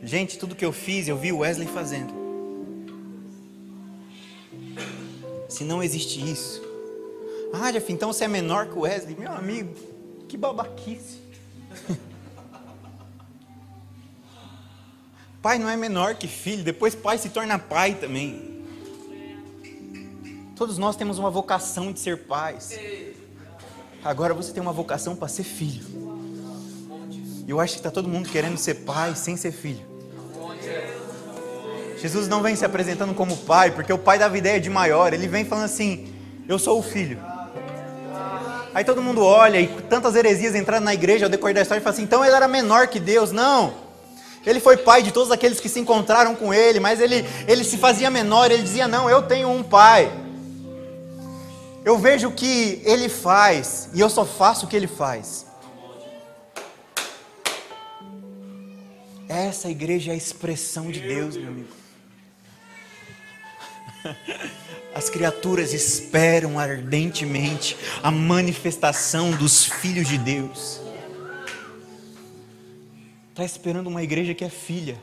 gente, 0.00 0.38
tudo 0.38 0.54
que 0.54 0.64
eu 0.64 0.72
fiz, 0.72 1.08
eu 1.08 1.16
vi 1.16 1.32
o 1.32 1.38
Wesley 1.38 1.66
fazendo. 1.66 2.14
Se 5.48 5.64
não 5.64 5.82
existe 5.82 6.20
isso. 6.20 6.62
Ah, 7.52 7.72
Jeff, 7.72 7.92
então 7.92 8.12
você 8.12 8.26
é 8.26 8.28
menor 8.28 8.68
que 8.68 8.78
o 8.78 8.82
Wesley? 8.82 9.16
Meu 9.18 9.32
amigo, 9.32 9.74
que 10.28 10.36
babaquice. 10.36 11.18
pai 15.44 15.58
não 15.58 15.68
é 15.68 15.76
menor 15.76 16.14
que 16.14 16.26
filho, 16.26 16.64
depois 16.64 16.94
pai 16.94 17.18
se 17.18 17.28
torna 17.28 17.58
pai 17.58 17.92
também. 17.92 18.64
Todos 20.56 20.78
nós 20.78 20.96
temos 20.96 21.18
uma 21.18 21.28
vocação 21.28 21.92
de 21.92 22.00
ser 22.00 22.24
pais. 22.24 22.70
Agora 24.02 24.32
você 24.32 24.54
tem 24.54 24.62
uma 24.62 24.72
vocação 24.72 25.14
para 25.14 25.28
ser 25.28 25.42
filho. 25.42 25.84
Eu 27.46 27.60
acho 27.60 27.74
que 27.74 27.80
está 27.80 27.90
todo 27.90 28.08
mundo 28.08 28.26
querendo 28.26 28.56
ser 28.56 28.86
pai 28.86 29.14
sem 29.14 29.36
ser 29.36 29.52
filho. 29.52 29.84
Jesus 31.98 32.26
não 32.26 32.40
vem 32.40 32.56
se 32.56 32.64
apresentando 32.64 33.12
como 33.12 33.36
pai, 33.36 33.70
porque 33.70 33.92
o 33.92 33.98
pai 33.98 34.18
dava 34.18 34.38
ideia 34.38 34.58
de 34.58 34.70
maior. 34.70 35.12
Ele 35.12 35.28
vem 35.28 35.44
falando 35.44 35.66
assim: 35.66 36.10
Eu 36.48 36.58
sou 36.58 36.78
o 36.78 36.82
filho. 36.82 37.20
Aí 38.72 38.82
todo 38.82 39.02
mundo 39.02 39.22
olha 39.22 39.60
e 39.60 39.66
tantas 39.66 40.16
heresias 40.16 40.54
entrando 40.54 40.84
na 40.84 40.94
igreja 40.94 41.26
ao 41.26 41.30
decorrer 41.30 41.54
da 41.54 41.60
história 41.60 41.82
e 41.82 41.84
fala 41.84 41.92
assim: 41.92 42.02
então 42.02 42.24
ele 42.24 42.34
era 42.34 42.48
menor 42.48 42.88
que 42.88 42.98
Deus. 42.98 43.30
Não. 43.30 43.83
Ele 44.46 44.60
foi 44.60 44.76
pai 44.76 45.02
de 45.02 45.10
todos 45.10 45.30
aqueles 45.30 45.58
que 45.58 45.68
se 45.68 45.80
encontraram 45.80 46.34
com 46.34 46.52
ele, 46.52 46.78
mas 46.78 47.00
ele, 47.00 47.24
ele 47.48 47.64
se 47.64 47.78
fazia 47.78 48.10
menor. 48.10 48.50
Ele 48.50 48.62
dizia: 48.62 48.86
Não, 48.86 49.08
eu 49.08 49.22
tenho 49.22 49.48
um 49.48 49.62
pai. 49.62 50.12
Eu 51.84 51.98
vejo 51.98 52.28
o 52.28 52.32
que 52.32 52.80
ele 52.84 53.08
faz 53.08 53.90
e 53.92 54.00
eu 54.00 54.08
só 54.08 54.24
faço 54.24 54.64
o 54.64 54.68
que 54.68 54.76
ele 54.76 54.86
faz. 54.86 55.46
Essa 59.28 59.68
igreja 59.68 60.10
é 60.10 60.14
a 60.14 60.16
expressão 60.16 60.90
de 60.90 61.00
Deus, 61.00 61.36
meu 61.36 61.48
amigo. 61.48 61.68
As 64.94 65.10
criaturas 65.10 65.72
esperam 65.72 66.58
ardentemente 66.58 67.76
a 68.02 68.10
manifestação 68.10 69.32
dos 69.32 69.64
filhos 69.64 70.06
de 70.06 70.18
Deus. 70.18 70.83
Está 73.34 73.44
esperando 73.44 73.88
uma 73.88 74.00
igreja 74.00 74.32
que 74.32 74.44
é 74.44 74.48
filha. 74.48 74.96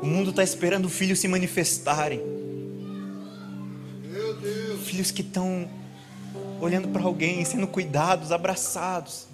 O 0.00 0.06
mundo 0.06 0.30
está 0.30 0.42
esperando 0.42 0.88
filhos 0.88 1.18
se 1.18 1.28
manifestarem. 1.28 2.18
Filhos 4.86 5.10
que 5.10 5.20
estão 5.20 5.68
olhando 6.62 6.88
para 6.88 7.02
alguém, 7.02 7.44
sendo 7.44 7.66
cuidados, 7.66 8.32
abraçados. 8.32 9.26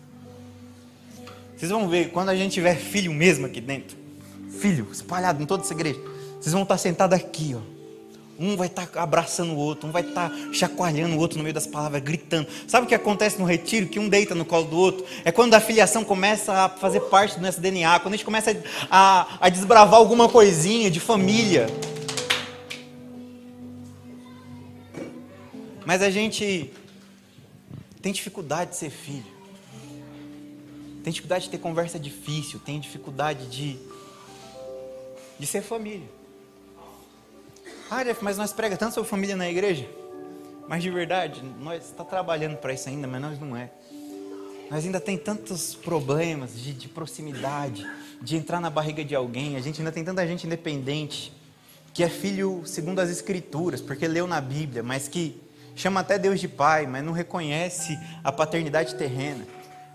Vocês 1.57 1.71
vão 1.71 1.89
ver, 1.89 2.11
quando 2.11 2.31
a 2.31 2.35
gente 2.35 2.55
tiver 2.55 2.75
filho 2.75 3.15
mesmo 3.15 3.47
aqui 3.47 3.61
dentro, 3.61 3.97
filho 4.59 4.89
espalhado 4.91 5.41
em 5.41 5.47
toda 5.47 5.63
essa 5.63 5.73
igreja, 5.73 6.01
vocês 6.41 6.53
vão 6.53 6.65
estar 6.65 6.77
sentados 6.77 7.17
aqui, 7.17 7.55
ó. 7.55 7.80
Um 8.43 8.57
vai 8.57 8.69
estar 8.69 8.89
abraçando 8.95 9.53
o 9.53 9.57
outro, 9.57 9.87
um 9.87 9.93
vai 9.93 10.01
estar 10.01 10.33
chacoalhando 10.51 11.15
o 11.15 11.19
outro 11.19 11.37
no 11.37 11.45
meio 11.45 11.53
das 11.53 11.67
palavras, 11.67 12.03
gritando. 12.03 12.49
Sabe 12.67 12.87
o 12.87 12.89
que 12.89 12.95
acontece 12.95 13.39
no 13.39 13.45
retiro? 13.45 13.87
Que 13.87 13.99
um 13.99 14.09
deita 14.09 14.35
no 14.35 14.47
colo 14.47 14.65
do 14.65 14.79
outro. 14.79 15.05
É 15.27 15.31
quando 15.31 15.53
a 15.53 15.61
filiação 15.61 16.03
começa 16.03 16.51
a 16.51 16.69
fazer 16.71 17.01
parte 17.01 17.37
do 17.37 17.43
nosso 17.43 17.61
DNA, 17.61 18.01
quando 18.01 18.15
a 18.15 18.17
gente 18.17 18.25
começa 18.25 18.57
a, 18.91 19.37
a 19.39 19.51
desbravar 19.51 19.97
alguma 19.97 20.27
coisinha 20.27 20.91
de 20.91 20.99
família. 20.99 21.67
Mas 25.85 26.01
a 26.01 26.09
gente 26.09 26.73
tem 28.01 28.11
dificuldade 28.11 28.71
de 28.71 28.79
ser 28.79 28.89
filho. 28.89 29.31
Tem 31.05 31.13
dificuldade 31.13 31.45
de 31.45 31.51
ter 31.51 31.59
conversa 31.59 31.99
difícil, 31.99 32.59
tem 32.59 32.81
dificuldade 32.81 33.49
de, 33.49 33.77
de 35.39 35.47
ser 35.47 35.61
família. 35.61 36.20
Ah, 37.93 38.05
Jeff, 38.05 38.23
mas 38.23 38.39
nós 38.39 38.53
pregamos 38.53 38.79
tanto 38.79 38.95
sobre 38.95 39.11
família 39.11 39.35
na 39.35 39.51
igreja. 39.51 39.85
Mas 40.69 40.81
de 40.81 40.89
verdade, 40.89 41.43
nós 41.59 41.87
está 41.87 42.05
trabalhando 42.05 42.57
para 42.57 42.73
isso 42.73 42.89
ainda, 42.89 43.09
mas 43.09 43.21
nós 43.21 43.41
não 43.41 43.57
é. 43.57 43.69
Nós 44.71 44.85
ainda 44.85 45.01
tem 45.01 45.19
tantos 45.19 45.75
problemas 45.75 46.55
de, 46.55 46.73
de, 46.73 46.87
proximidade, 46.87 47.85
de 48.23 48.37
entrar 48.37 48.61
na 48.61 48.71
barriga 48.71 49.05
de 49.05 49.13
alguém. 49.17 49.57
A 49.57 49.61
gente 49.61 49.81
ainda 49.81 49.91
tem 49.91 50.05
tanta 50.05 50.25
gente 50.25 50.47
independente 50.47 51.33
que 51.93 52.05
é 52.05 52.09
filho 52.09 52.63
segundo 52.65 53.01
as 53.01 53.11
escrituras, 53.11 53.81
porque 53.81 54.07
leu 54.07 54.29
na 54.29 54.41
Bíblia, 54.41 54.85
mas 54.85 55.09
que 55.09 55.43
chama 55.75 55.99
até 55.99 56.17
Deus 56.17 56.39
de 56.39 56.47
pai, 56.47 56.87
mas 56.87 57.03
não 57.03 57.13
reconhece 57.13 57.99
a 58.23 58.31
paternidade 58.31 58.95
terrena. 58.95 59.45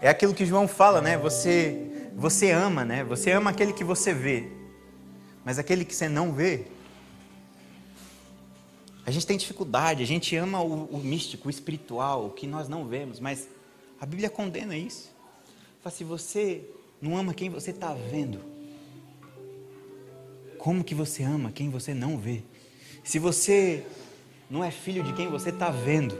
É 0.01 0.09
aquilo 0.09 0.33
que 0.33 0.45
João 0.45 0.67
fala, 0.67 0.99
né? 0.99 1.17
Você 1.17 2.09
você 2.13 2.51
ama, 2.51 2.83
né? 2.83 3.05
Você 3.05 3.31
ama 3.31 3.51
aquele 3.51 3.71
que 3.71 3.85
você 3.85 4.13
vê. 4.13 4.49
Mas 5.45 5.57
aquele 5.57 5.85
que 5.85 5.95
você 5.95 6.09
não 6.09 6.33
vê, 6.33 6.65
a 9.05 9.11
gente 9.11 9.27
tem 9.27 9.37
dificuldade, 9.37 10.01
a 10.01 10.05
gente 10.05 10.35
ama 10.35 10.61
o, 10.61 10.85
o 10.85 10.97
místico, 10.97 11.47
o 11.47 11.51
espiritual, 11.51 12.25
o 12.25 12.29
que 12.31 12.47
nós 12.47 12.67
não 12.67 12.87
vemos, 12.87 13.19
mas 13.19 13.47
a 14.01 14.05
Bíblia 14.05 14.29
condena 14.29 14.75
isso. 14.75 15.13
Fala, 15.81 15.95
se 15.95 16.03
você 16.03 16.67
não 16.99 17.15
ama 17.15 17.33
quem 17.33 17.47
você 17.49 17.69
está 17.69 17.93
vendo, 17.93 18.41
como 20.57 20.83
que 20.83 20.95
você 20.95 21.21
ama 21.21 21.51
quem 21.51 21.69
você 21.69 21.93
não 21.93 22.17
vê? 22.17 22.41
Se 23.03 23.19
você 23.19 23.85
não 24.49 24.63
é 24.63 24.71
filho 24.71 25.03
de 25.03 25.13
quem 25.13 25.29
você 25.29 25.49
está 25.49 25.69
vendo, 25.69 26.17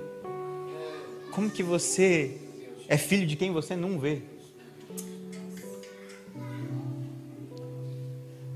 como 1.31 1.49
que 1.49 1.63
você 1.63 2.39
é 2.87 2.97
filho 2.97 3.25
de 3.25 3.35
quem 3.35 3.51
você 3.51 3.75
não 3.75 3.99
vê? 3.99 4.21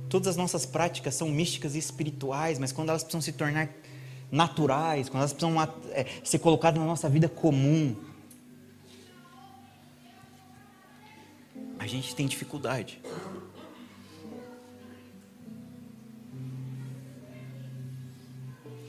Todas 0.07 0.27
as 0.27 0.38
nossas 0.38 0.67
práticas 0.67 1.15
são 1.15 1.30
místicas 1.30 1.73
e 1.73 1.80
espirituais, 1.80 2.59
mas 2.59 2.71
quando 2.71 2.89
elas 2.89 3.03
precisam 3.03 3.21
se 3.21 3.32
tornar 3.32 3.69
naturais, 4.32 5.09
quando 5.09 5.21
elas 5.21 5.34
precisam 5.34 5.61
é, 5.91 6.05
ser 6.23 6.39
colocadas 6.39 6.80
na 6.80 6.86
nossa 6.86 7.09
vida 7.09 7.27
comum, 7.27 7.95
a 11.80 11.88
gente 11.88 12.15
tem 12.15 12.27
dificuldade. 12.27 13.01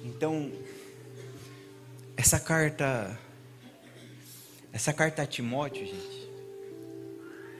Então, 0.04 0.52
essa 2.16 2.38
carta, 2.38 3.18
essa 4.72 4.92
carta 4.92 5.22
a 5.22 5.26
Timóteo, 5.26 5.86
gente, 5.86 6.20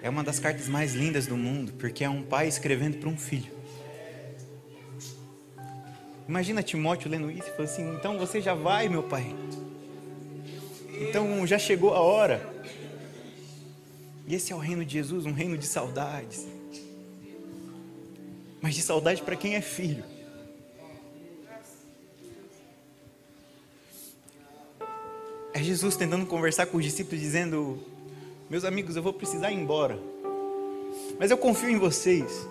É 0.03 0.09
uma 0.09 0.25
das 0.25 0.39
cartas 0.39 0.67
mais 0.67 0.95
lindas 0.95 1.27
do 1.27 1.37
mundo, 1.37 1.73
porque 1.75 2.05
é 2.05 2.09
um 2.09 2.23
pai 2.23 2.49
escrevendo 2.49 2.97
para 2.99 3.09
um 3.09 3.19
filho. 3.19 3.60
Imagina 6.31 6.63
Timóteo 6.63 7.11
lendo 7.11 7.29
isso 7.29 7.49
e 7.49 7.51
falando 7.51 7.65
assim: 7.65 7.95
então 7.97 8.17
você 8.17 8.41
já 8.41 8.55
vai, 8.55 8.89
meu 8.89 9.03
pai. 9.03 9.35
Então 11.01 11.45
já 11.45 11.59
chegou 11.59 11.93
a 11.93 11.99
hora. 11.99 12.49
E 14.29 14.37
esse 14.37 14.53
é 14.53 14.55
o 14.55 14.61
reino 14.61 14.85
de 14.85 14.93
Jesus, 14.93 15.27
um 15.27 15.33
reino 15.33 15.59
de 15.59 15.67
saudades. 15.67 16.47
Mas 18.63 18.77
de 18.77 18.83
saudade 18.83 19.23
para 19.23 19.35
quem 19.35 19.57
é 19.57 19.61
filho. 19.61 20.05
É 25.53 25.61
Jesus 25.61 25.97
tentando 25.97 26.27
conversar 26.27 26.67
com 26.67 26.77
os 26.79 26.85
discípulos, 26.85 27.19
dizendo: 27.21 27.85
Meus 28.49 28.65
amigos, 28.65 28.95
eu 28.95 29.03
vou 29.03 29.13
precisar 29.13 29.51
ir 29.51 29.57
embora. 29.57 29.99
Mas 31.19 31.33
eu 31.33 31.37
confio 31.37 31.71
em 31.71 31.79
vocês. 31.79 32.47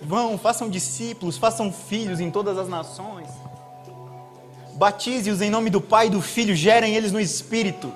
Vão, 0.00 0.38
façam 0.38 0.68
discípulos, 0.68 1.36
façam 1.36 1.72
filhos 1.72 2.20
em 2.20 2.30
todas 2.30 2.56
as 2.56 2.68
nações. 2.68 3.28
Batize-os 4.74 5.42
em 5.42 5.50
nome 5.50 5.70
do 5.70 5.80
Pai 5.80 6.06
e 6.06 6.10
do 6.10 6.22
Filho, 6.22 6.54
gerem 6.54 6.94
eles 6.94 7.10
no 7.10 7.20
Espírito. 7.20 7.92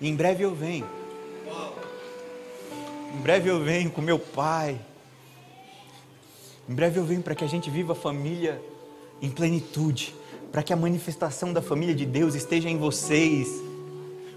E 0.00 0.08
em 0.08 0.16
breve 0.16 0.44
eu 0.44 0.54
venho. 0.54 0.88
Em 3.14 3.20
breve 3.20 3.48
eu 3.48 3.62
venho 3.62 3.90
com 3.90 4.00
meu 4.00 4.18
Pai. 4.18 4.80
Em 6.68 6.74
breve 6.74 6.98
eu 6.98 7.04
venho 7.04 7.22
para 7.22 7.34
que 7.34 7.44
a 7.44 7.48
gente 7.48 7.70
viva 7.70 7.92
a 7.92 7.96
família 7.96 8.60
em 9.22 9.30
plenitude 9.30 10.14
para 10.50 10.62
que 10.62 10.72
a 10.72 10.76
manifestação 10.76 11.52
da 11.52 11.62
família 11.62 11.94
de 11.94 12.04
Deus 12.04 12.34
esteja 12.34 12.68
em 12.68 12.76
vocês, 12.76 13.48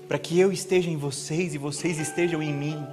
para 0.07 0.19
que 0.19 0.39
eu 0.39 0.51
esteja 0.51 0.89
em 0.89 0.97
vocês 0.97 1.55
e 1.55 1.57
vocês 1.57 1.99
estejam 1.99 2.41
em 2.41 2.53
mim, 2.53 2.85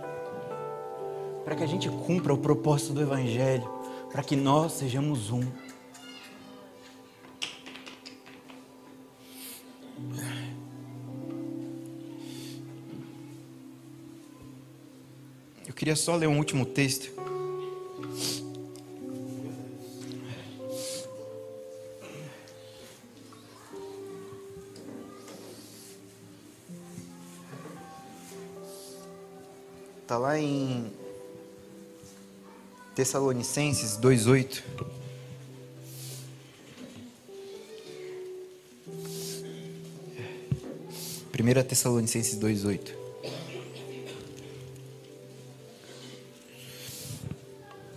para 1.44 1.56
que 1.56 1.62
a 1.62 1.66
gente 1.66 1.88
cumpra 1.88 2.32
o 2.32 2.38
propósito 2.38 2.92
do 2.92 3.02
Evangelho, 3.02 3.68
para 4.10 4.22
que 4.22 4.36
nós 4.36 4.72
sejamos 4.72 5.30
um. 5.30 5.42
Eu 15.66 15.74
queria 15.74 15.96
só 15.96 16.16
ler 16.16 16.26
um 16.26 16.38
último 16.38 16.66
texto. 16.66 17.10
Está 30.02 30.18
lá 30.18 30.36
em 30.36 30.99
Tessalonicenses 33.00 33.96
2,8. 33.96 34.62
Primeira 41.32 41.64
Tessalonicenses 41.64 42.38
2,8. 42.38 42.92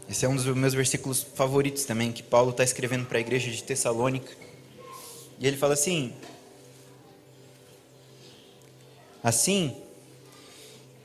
Esse 0.09 0.23
é 0.23 0.29
um 0.29 0.37
dos 0.37 0.45
meus 0.45 0.73
versículos 0.73 1.21
favoritos 1.21 1.83
também, 1.83 2.13
que 2.13 2.23
Paulo 2.23 2.51
está 2.51 2.63
escrevendo 2.63 3.05
para 3.05 3.17
a 3.17 3.21
igreja 3.21 3.51
de 3.51 3.61
Tessalônica. 3.61 4.31
E 5.37 5.45
ele 5.45 5.57
fala 5.57 5.73
assim: 5.73 6.13
Assim, 9.21 9.75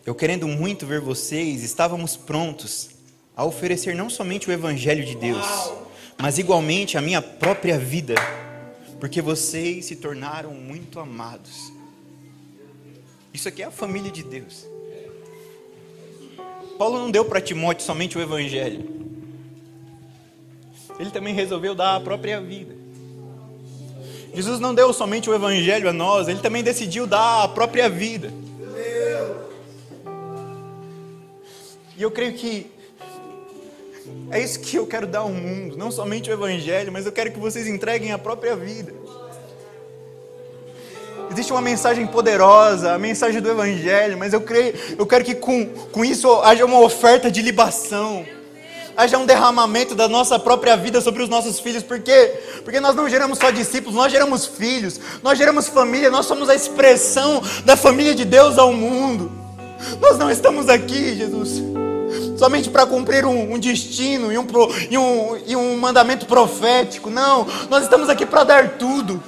eu 0.06 0.14
querendo 0.14 0.46
muito 0.46 0.86
ver 0.86 1.00
vocês, 1.00 1.64
estávamos 1.64 2.16
prontos 2.16 2.96
a 3.38 3.44
oferecer 3.44 3.94
não 3.94 4.10
somente 4.10 4.50
o 4.50 4.52
Evangelho 4.52 5.04
de 5.04 5.14
Deus, 5.14 5.46
mas 6.20 6.38
igualmente 6.38 6.98
a 6.98 7.00
minha 7.00 7.22
própria 7.22 7.78
vida, 7.78 8.16
porque 8.98 9.22
vocês 9.22 9.84
se 9.84 9.94
tornaram 9.94 10.52
muito 10.52 10.98
amados. 10.98 11.72
Isso 13.32 13.46
aqui 13.46 13.62
é 13.62 13.66
a 13.66 13.70
família 13.70 14.10
de 14.10 14.24
Deus. 14.24 14.66
Paulo 16.76 16.98
não 16.98 17.12
deu 17.12 17.24
para 17.24 17.40
Timóteo 17.40 17.86
somente 17.86 18.18
o 18.18 18.20
Evangelho, 18.20 18.84
ele 20.98 21.12
também 21.12 21.32
resolveu 21.32 21.76
dar 21.76 21.94
a 21.94 22.00
própria 22.00 22.40
vida. 22.40 22.74
Jesus 24.34 24.58
não 24.58 24.74
deu 24.74 24.92
somente 24.92 25.30
o 25.30 25.34
Evangelho 25.34 25.88
a 25.88 25.92
nós, 25.92 26.26
ele 26.26 26.40
também 26.40 26.64
decidiu 26.64 27.06
dar 27.06 27.44
a 27.44 27.48
própria 27.48 27.88
vida. 27.88 28.32
E 31.96 32.02
eu 32.02 32.10
creio 32.10 32.32
que 32.32 32.77
é 34.30 34.40
isso 34.40 34.60
que 34.60 34.76
eu 34.76 34.86
quero 34.86 35.06
dar 35.06 35.20
ao 35.20 35.30
mundo, 35.30 35.76
não 35.76 35.90
somente 35.90 36.28
o 36.30 36.32
Evangelho, 36.32 36.92
mas 36.92 37.06
eu 37.06 37.12
quero 37.12 37.32
que 37.32 37.38
vocês 37.38 37.66
entreguem 37.66 38.12
a 38.12 38.18
própria 38.18 38.54
vida. 38.54 38.92
Existe 41.30 41.52
uma 41.52 41.62
mensagem 41.62 42.06
poderosa, 42.06 42.92
a 42.92 42.98
mensagem 42.98 43.40
do 43.40 43.50
Evangelho, 43.50 44.18
mas 44.18 44.32
eu 44.32 44.40
creio, 44.40 44.74
eu 44.98 45.06
quero 45.06 45.24
que 45.24 45.34
com, 45.34 45.66
com 45.66 46.04
isso 46.04 46.30
haja 46.42 46.64
uma 46.64 46.80
oferta 46.80 47.30
de 47.30 47.40
libação, 47.40 48.24
haja 48.94 49.16
um 49.16 49.24
derramamento 49.24 49.94
da 49.94 50.08
nossa 50.08 50.38
própria 50.38 50.76
vida 50.76 51.00
sobre 51.00 51.22
os 51.22 51.28
nossos 51.28 51.58
filhos, 51.58 51.82
por 51.82 51.98
quê? 52.00 52.32
Porque 52.64 52.80
nós 52.80 52.94
não 52.94 53.08
geramos 53.08 53.38
só 53.38 53.50
discípulos, 53.50 53.94
nós 53.94 54.12
geramos 54.12 54.44
filhos, 54.46 55.00
nós 55.22 55.38
geramos 55.38 55.68
família, 55.68 56.10
nós 56.10 56.26
somos 56.26 56.50
a 56.50 56.54
expressão 56.54 57.42
da 57.64 57.76
família 57.76 58.14
de 58.14 58.26
Deus 58.26 58.58
ao 58.58 58.72
mundo. 58.72 59.32
Nós 60.00 60.18
não 60.18 60.30
estamos 60.30 60.68
aqui, 60.68 61.14
Jesus 61.14 61.62
somente 62.38 62.70
para 62.70 62.86
cumprir 62.86 63.26
um, 63.26 63.54
um 63.54 63.58
destino 63.58 64.32
e 64.32 64.38
um, 64.38 64.46
e, 64.88 64.96
um, 64.96 65.38
e 65.48 65.56
um 65.56 65.76
mandamento 65.76 66.24
profético. 66.24 67.10
Não, 67.10 67.46
nós 67.68 67.82
estamos 67.82 68.08
aqui 68.08 68.24
para 68.24 68.44
dar 68.44 68.68
tudo. 68.78 69.20